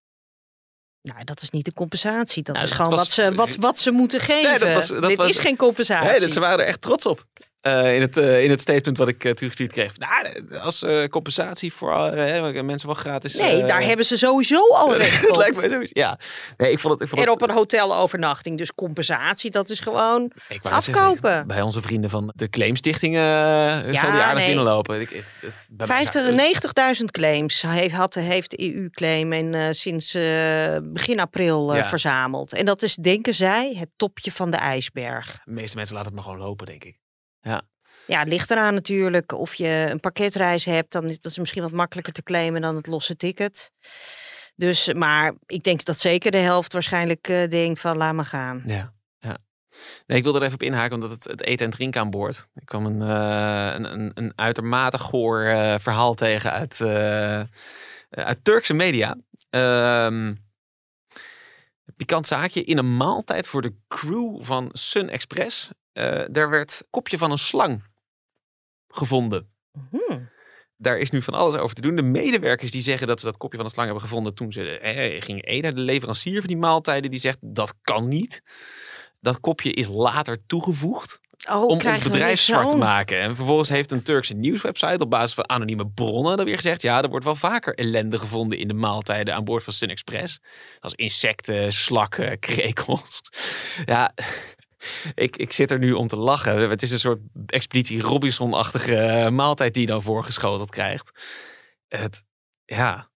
Nou, 1.02 1.24
dat 1.24 1.42
is 1.42 1.50
niet 1.50 1.64
de 1.64 1.72
compensatie. 1.72 2.42
Dat 2.42 2.54
Nou, 2.54 2.66
is 2.66 2.72
dat 2.72 2.80
gewoon 2.82 2.96
was- 2.98 3.06
wat, 3.16 3.26
ze, 3.26 3.34
wat, 3.34 3.56
wat 3.68 3.78
ze 3.78 3.90
moeten 3.90 4.20
geven. 4.20 4.72
was- 4.74 4.88
dat 4.88 5.02
Dit 5.02 5.16
was- 5.16 5.30
is 5.30 5.38
geen 5.38 5.56
compensatie. 5.56 6.10
Nee, 6.10 6.20
dat 6.20 6.30
ze 6.30 6.40
waren 6.40 6.58
er 6.58 6.66
echt 6.66 6.80
trots 6.80 7.06
op. 7.06 7.24
Eh, 7.68 7.94
in, 7.94 8.00
het, 8.00 8.16
eh, 8.16 8.44
in 8.44 8.50
het 8.50 8.60
statement 8.60 8.98
wat 8.98 9.08
ik 9.08 9.24
eh, 9.24 9.32
teruggestuurd 9.32 9.72
kreeg. 9.72 9.92
Nou, 9.98 10.58
als 10.60 10.84
compensatie 11.10 11.72
voor 11.72 11.94
hè, 11.94 12.62
mensen 12.62 12.88
wel 12.88 12.96
gratis. 12.96 13.34
Nee, 13.36 13.64
daar 13.64 13.82
hebben 13.82 14.04
ze 14.04 14.16
sowieso 14.16 14.68
al 14.74 14.94
recht 15.04 15.30
op. 15.30 15.36
lijkt 15.36 15.56
mij 15.56 15.68
sowieso. 15.68 15.92
Ja, 15.94 16.18
nee, 16.56 16.72
ik 16.72 16.78
vond 16.78 16.92
het. 16.92 17.02
Ik 17.02 17.08
vond 17.08 17.20
En 17.22 17.28
het 17.30 17.42
op 17.42 17.48
een 17.48 17.54
hotelovernachting. 17.54 18.58
Dus 18.58 18.74
compensatie, 18.74 19.50
dat 19.50 19.70
is 19.70 19.80
gewoon 19.80 20.32
zeggen, 20.48 20.70
afkopen. 20.70 21.46
bij 21.46 21.62
onze 21.62 21.80
vrienden 21.80 22.10
van 22.10 22.32
de 22.34 22.48
claimstichting 22.48 23.16
eh 23.16 23.22
zal 23.22 24.10
die 24.10 24.20
aardig 24.20 24.34
nee. 24.34 24.46
binnenlopen. 24.46 25.00
Ik, 25.00 25.10
het, 25.10 25.24
het, 25.40 25.52
bij 25.70 25.86
mij 25.86 25.96
50 25.96 26.72
zou- 26.72 26.96
90.000 26.98 27.04
claims 27.04 27.62
heeft, 27.62 27.94
had, 27.94 28.14
heeft 28.14 28.50
de 28.50 28.74
EU-claim 28.74 29.32
en 29.32 29.74
sinds 29.74 30.12
begin 30.82 31.20
april 31.20 31.74
Ja. 31.74 31.84
verzameld. 31.84 32.52
En 32.52 32.64
dat 32.64 32.82
is, 32.82 32.94
denken 32.94 33.34
zij, 33.34 33.74
het 33.78 33.88
topje 33.96 34.32
van 34.32 34.50
de 34.50 34.56
ijsberg. 34.56 35.38
De 35.44 35.50
meeste 35.52 35.76
mensen 35.76 35.94
laten 35.94 36.12
het 36.12 36.20
maar 36.20 36.30
gewoon 36.32 36.46
lopen, 36.46 36.66
denk 36.66 36.84
ik. 36.84 36.96
Ja, 38.06 38.18
het 38.18 38.28
ligt 38.28 38.50
eraan 38.50 38.74
natuurlijk 38.74 39.32
of 39.32 39.54
je 39.54 39.86
een 39.90 40.00
pakketreis 40.00 40.64
hebt. 40.64 40.92
Dan 40.92 41.04
is 41.04 41.20
dat 41.20 41.32
is 41.32 41.38
misschien 41.38 41.62
wat 41.62 41.72
makkelijker 41.72 42.12
te 42.12 42.22
claimen 42.22 42.60
dan 42.60 42.76
het 42.76 42.86
losse 42.86 43.16
ticket. 43.16 43.72
Dus, 44.56 44.92
maar 44.92 45.34
ik 45.46 45.62
denk 45.62 45.84
dat 45.84 45.98
zeker 45.98 46.30
de 46.30 46.36
helft 46.36 46.72
waarschijnlijk 46.72 47.28
eh, 47.28 47.48
denkt 47.48 47.80
van 47.80 47.96
laat 47.96 48.14
maar 48.14 48.24
gaan. 48.24 48.62
Ja, 48.66 48.92
ja. 49.18 49.36
Nee, 50.06 50.18
ik 50.18 50.22
wilde 50.22 50.38
er 50.38 50.44
even 50.44 50.54
op 50.54 50.62
inhaken, 50.62 50.94
omdat 50.94 51.10
het, 51.10 51.24
het 51.24 51.42
eten 51.42 51.66
en 51.66 51.72
drinken 51.72 52.00
aan 52.00 52.10
boord. 52.10 52.48
Ik 52.54 52.66
kwam 52.66 52.86
een, 52.86 53.02
eh, 53.02 53.74
een, 53.74 53.84
een, 53.84 54.10
een 54.14 54.32
uitermate 54.34 54.98
goor 54.98 55.44
eh, 55.44 55.74
verhaal 55.78 56.14
tegen 56.14 56.52
uit, 56.52 56.80
uit 58.10 58.44
Turkse 58.44 58.74
media. 58.74 59.16
Ehm 59.50 60.32
pikant 61.98 62.26
zaakje. 62.26 62.64
In 62.64 62.78
een 62.78 62.96
maaltijd 62.96 63.46
voor 63.46 63.62
de 63.62 63.74
crew 63.88 64.44
van 64.44 64.68
Sun 64.72 65.08
Express. 65.08 65.70
Eh 65.98 66.24
daar 66.30 66.50
werd 66.50 66.86
kopje 66.90 67.18
van 67.18 67.30
een 67.30 67.38
slang 67.38 67.84
gevonden. 68.88 69.50
Hmm. 69.90 70.30
Daar 70.76 70.98
is 70.98 71.10
nu 71.10 71.22
van 71.22 71.34
alles 71.34 71.54
over 71.54 71.74
te 71.74 71.82
doen. 71.82 71.96
De 71.96 72.02
medewerkers 72.02 72.70
die 72.70 72.82
zeggen 72.82 73.06
dat 73.06 73.20
ze 73.20 73.26
dat 73.26 73.36
kopje 73.36 73.56
van 73.56 73.66
een 73.66 73.72
slang 73.72 73.88
hebben 73.88 74.04
gevonden 74.04 74.34
toen 74.34 74.52
ze 74.52 74.78
eh, 74.78 75.22
gingen 75.22 75.44
eten. 75.44 75.74
De 75.74 75.80
leverancier 75.80 76.38
van 76.38 76.48
die 76.48 76.56
maaltijden 76.56 77.10
die 77.10 77.20
zegt 77.20 77.38
dat 77.40 77.74
kan 77.82 78.08
niet. 78.08 78.42
Dat 79.20 79.40
kopje 79.40 79.72
is 79.72 79.88
later 79.88 80.46
toegevoegd 80.46 81.20
Oh, 81.50 81.62
om 81.62 81.68
ons 81.68 82.02
bedrijf 82.02 82.40
zwart 82.40 82.70
te 82.70 82.76
maken. 82.76 83.20
En 83.20 83.36
vervolgens 83.36 83.68
heeft 83.68 83.90
een 83.90 84.02
Turkse 84.02 84.34
nieuwswebsite 84.34 84.98
op 84.98 85.10
basis 85.10 85.34
van 85.34 85.48
anonieme 85.48 85.86
bronnen 85.86 86.36
dan 86.36 86.46
weer 86.46 86.54
gezegd... 86.54 86.82
ja, 86.82 87.02
er 87.02 87.08
wordt 87.08 87.24
wel 87.24 87.36
vaker 87.36 87.74
ellende 87.74 88.18
gevonden 88.18 88.58
in 88.58 88.68
de 88.68 88.74
maaltijden 88.74 89.34
aan 89.34 89.44
boord 89.44 89.64
van 89.64 89.72
Sun 89.72 89.88
Express. 89.88 90.40
Als 90.80 90.94
insecten, 90.94 91.72
slakken, 91.72 92.38
krekels. 92.38 93.20
Ja, 93.84 94.14
ik, 95.14 95.36
ik 95.36 95.52
zit 95.52 95.70
er 95.70 95.78
nu 95.78 95.92
om 95.92 96.06
te 96.08 96.16
lachen. 96.16 96.70
Het 96.70 96.82
is 96.82 96.90
een 96.90 96.98
soort 96.98 97.20
expeditie 97.46 98.00
Robinson-achtige 98.02 98.96
eh, 98.96 99.28
maaltijd 99.30 99.72
die 99.74 99.82
je 99.82 99.88
dan 99.88 100.02
voorgeschoteld 100.02 100.70
krijgt. 100.70 101.10
Het, 101.88 102.22
ja, 102.64 103.10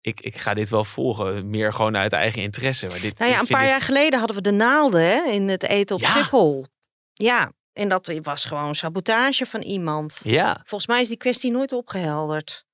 ik, 0.00 0.20
ik 0.20 0.36
ga 0.38 0.54
dit 0.54 0.68
wel 0.68 0.84
volgen. 0.84 1.50
Meer 1.50 1.72
gewoon 1.72 1.96
uit 1.96 2.12
eigen 2.12 2.42
interesse. 2.42 2.86
Maar 2.86 3.00
dit, 3.00 3.18
Nou 3.18 3.30
ja, 3.30 3.38
een 3.40 3.46
paar 3.46 3.60
dit- 3.60 3.70
jaar 3.70 3.82
geleden 3.82 4.18
hadden 4.18 4.36
we 4.36 4.42
de 4.42 4.50
naalden 4.52 5.00
hè, 5.00 5.30
in 5.30 5.48
het 5.48 5.62
eten 5.62 5.96
op 5.96 6.02
Ja. 6.02 6.08
Schiphol. 6.10 6.66
Ja, 7.12 7.52
en 7.72 7.88
dat 7.88 8.12
was 8.22 8.44
gewoon 8.44 8.74
sabotage 8.74 9.46
van 9.46 9.62
iemand. 9.62 10.20
Ja, 10.22 10.60
Volgens 10.64 10.86
mij 10.90 11.00
is 11.00 11.08
die 11.08 11.16
kwestie 11.16 11.50
nooit 11.50 11.72
opgehelderd. 11.72 12.66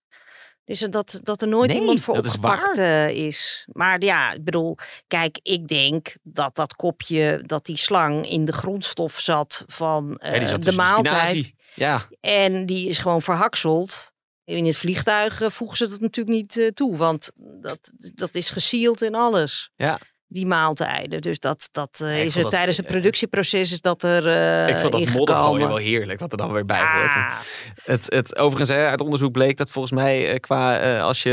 Dus 0.65 0.79
dat, 0.79 1.21
dat 1.23 1.43
er 1.43 1.49
nooit 1.49 1.71
Nee, 1.71 1.81
iemand 1.81 2.01
voor 2.01 2.15
dat 2.15 2.25
is 2.25 2.35
opgepakt 2.35 2.77
eh, 2.77 3.09
is. 3.09 3.67
Maar 3.73 4.03
ja, 4.03 4.33
ik 4.33 4.45
bedoel, 4.45 4.77
kijk, 5.07 5.39
ik 5.43 5.69
denk 5.69 6.15
dat 6.23 6.55
dat 6.55 6.77
kopje, 6.77 7.43
dat 7.47 7.67
die 7.67 7.77
slang 7.77 8.31
in 8.31 8.45
de 8.45 8.53
grondstof 8.53 9.21
zat 9.21 9.65
van 9.67 10.19
ja, 10.23 10.29
eh, 10.29 10.47
zat 10.47 10.59
de 10.59 10.65
tussen 10.65 10.83
maaltijd. 10.83 11.53
Ja, 11.75 12.09
En 12.21 12.67
die 12.67 12.89
is 12.89 12.99
gewoon 12.99 13.23
verhakseld. 13.23 14.13
In 14.45 14.67
het 14.67 14.77
vliegtuig 14.77 15.41
eh, 15.41 15.51
voegen 15.51 15.77
ze 15.77 15.89
dat 15.89 16.01
natuurlijk 16.01 16.37
niet 16.37 16.77
toe, 16.77 16.97
want 16.97 17.31
dat, 17.37 17.93
dat 18.15 18.35
is 18.35 18.51
gesealed 18.51 19.03
en 19.03 19.15
alles. 19.15 19.71
Ja. 19.77 19.99
Die 20.35 20.47
maaltijden. 20.47 21.21
Dus 21.21 21.39
dat, 21.39 21.69
dat 21.73 22.01
eh, 22.03 22.19
Ja, 22.19 22.25
is 22.25 22.37
er 22.37 22.43
dat, 22.43 22.51
tijdens 22.51 22.77
het 22.77 22.87
eh, 22.87 22.93
productieproces 22.93 23.73
is 23.73 23.81
dat 23.81 24.03
er 24.03 24.27
eh 24.29 24.69
ik 24.69 24.79
vond 24.79 24.93
dat 24.93 25.01
modder 25.01 25.11
ingekomen. 25.11 25.45
gooien 25.45 25.69
wel 25.69 25.77
heerlijk, 25.77 26.21
wat 26.21 26.33
er 26.33 26.39
dan 26.39 26.53
weer 26.53 26.65
bij 26.65 26.79
hoort. 26.81 27.11
Ah, 27.13 27.39
Het, 27.85 28.05
het, 28.13 28.39
overigens, 28.39 28.71
hè, 28.71 28.87
uit 28.87 29.01
onderzoek 29.01 29.33
bleek 29.33 29.57
dat 29.57 29.71
volgens 29.71 29.95
mij 29.95 30.41
qua 30.41 30.99
als 30.99 31.23
je 31.23 31.31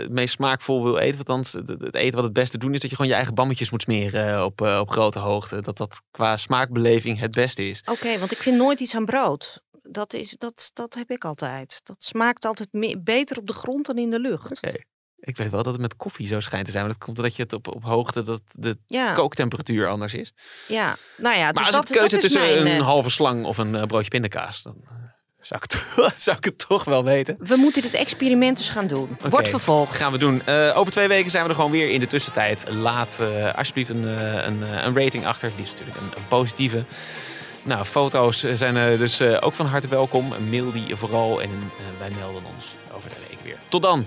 het 0.00 0.10
meest 0.10 0.34
smaakvol 0.34 0.82
wil 0.84 0.98
eten, 0.98 1.18
althans 1.18 1.52
het, 1.52 1.68
het 1.68 1.94
eten 1.94 2.14
wat 2.14 2.24
het 2.24 2.32
beste 2.32 2.58
doen 2.58 2.74
is 2.74 2.80
dat 2.80 2.90
je 2.90 2.96
gewoon 2.96 3.10
je 3.10 3.16
eigen 3.16 3.34
bammetjes 3.34 3.70
moet 3.70 3.82
smeren 3.82 4.44
op, 4.44 4.60
op 4.60 4.90
grote 4.90 5.18
hoogte. 5.18 5.60
Dat 5.62 5.76
dat 5.76 6.00
qua 6.10 6.36
smaakbeleving 6.36 7.18
het 7.20 7.30
beste 7.30 7.68
is. 7.68 7.82
Oké, 7.90 8.18
want 8.18 8.32
ik 8.32 8.38
vind 8.38 8.56
nooit 8.56 8.80
iets 8.80 8.94
aan 8.94 9.04
brood. 9.04 9.60
Dat, 9.82 10.12
is, 10.14 10.34
dat, 10.38 10.70
dat 10.72 10.94
heb 10.94 11.10
ik 11.10 11.24
altijd. 11.24 11.80
Dat 11.82 11.96
smaakt 12.04 12.44
altijd 12.44 12.68
me- 12.72 13.00
beter 13.00 13.38
op 13.38 13.46
de 13.46 13.52
grond 13.52 13.86
dan 13.86 13.98
in 13.98 14.10
de 14.10 14.20
lucht. 14.20 14.62
Oké. 14.62 14.76
Ik 15.24 15.36
weet 15.36 15.50
wel 15.50 15.62
dat 15.62 15.72
het 15.72 15.82
met 15.82 15.96
koffie 15.96 16.26
zo 16.26 16.40
schijnt 16.40 16.64
te 16.64 16.70
zijn, 16.70 16.84
maar 16.84 16.92
dat 16.92 17.02
komt 17.04 17.18
omdat 17.18 17.36
je 17.36 17.42
het 17.42 17.52
op, 17.52 17.74
op 17.74 17.84
hoogte, 17.84 18.22
dat 18.22 18.40
de 18.52 18.78
Ja, 18.86 19.12
kooktemperatuur 19.12 19.88
anders 19.88 20.14
is. 20.14 20.32
ja, 20.68 20.96
nou 21.16 21.36
ja, 21.36 21.46
dus 21.46 21.54
maar 21.54 21.64
als 21.64 21.74
dat, 21.74 21.88
het 21.88 21.98
keuze 21.98 22.16
is 22.16 22.22
tussen 22.22 22.40
mijn, 22.40 22.58
een 22.66 22.66
eh, 22.80 22.84
halve 22.84 23.10
slang 23.10 23.44
of 23.44 23.58
een 23.58 23.74
eh, 23.74 23.82
broodje 23.82 24.10
pindakaas, 24.10 24.62
dan 24.62 24.76
eh, 24.84 24.90
zou, 25.40 25.60
ik 25.64 25.72
het, 25.72 26.12
zou 26.22 26.36
ik 26.36 26.44
het 26.44 26.58
toch 26.68 26.84
wel 26.84 27.04
weten. 27.04 27.36
We 27.38 27.56
moeten 27.56 27.82
dit 27.82 27.94
experiment 27.94 28.58
eens 28.58 28.68
gaan 28.68 28.86
doen. 28.86 29.16
Wordt 29.20 29.34
Oké, 29.34 29.48
vervolgd. 29.50 29.96
gaan 29.96 30.12
we 30.12 30.18
doen. 30.18 30.42
Over 30.74 30.92
twee 30.92 31.08
weken 31.08 31.30
zijn 31.30 31.42
we 31.42 31.48
er 31.48 31.54
gewoon 31.54 31.70
weer 31.70 31.90
in 31.90 32.00
de 32.00 32.06
tussentijd. 32.06 32.70
Laat 32.70 33.20
alsjeblieft 33.56 33.88
een, 33.88 34.02
een, 34.46 34.62
een 34.62 34.98
rating 34.98 35.26
achter. 35.26 35.48
Het 35.48 35.58
liefst 35.58 35.72
natuurlijk 35.72 35.98
een, 36.00 36.12
een 36.16 36.28
positieve. 36.28 36.84
Nou, 37.62 37.84
foto's 37.84 38.38
zijn 38.54 38.98
dus 38.98 39.22
ook 39.22 39.52
van 39.52 39.66
harte 39.66 39.88
welkom. 39.88 40.32
Mail 40.50 40.72
die 40.72 40.96
vooral 40.96 41.42
en 41.42 41.50
wij 41.98 42.10
melden 42.18 42.42
ons 42.56 42.74
over 42.96 43.10
twee 43.10 43.22
weken 43.28 43.44
weer. 43.44 43.58
Tot 43.68 43.82
dan! 43.82 44.06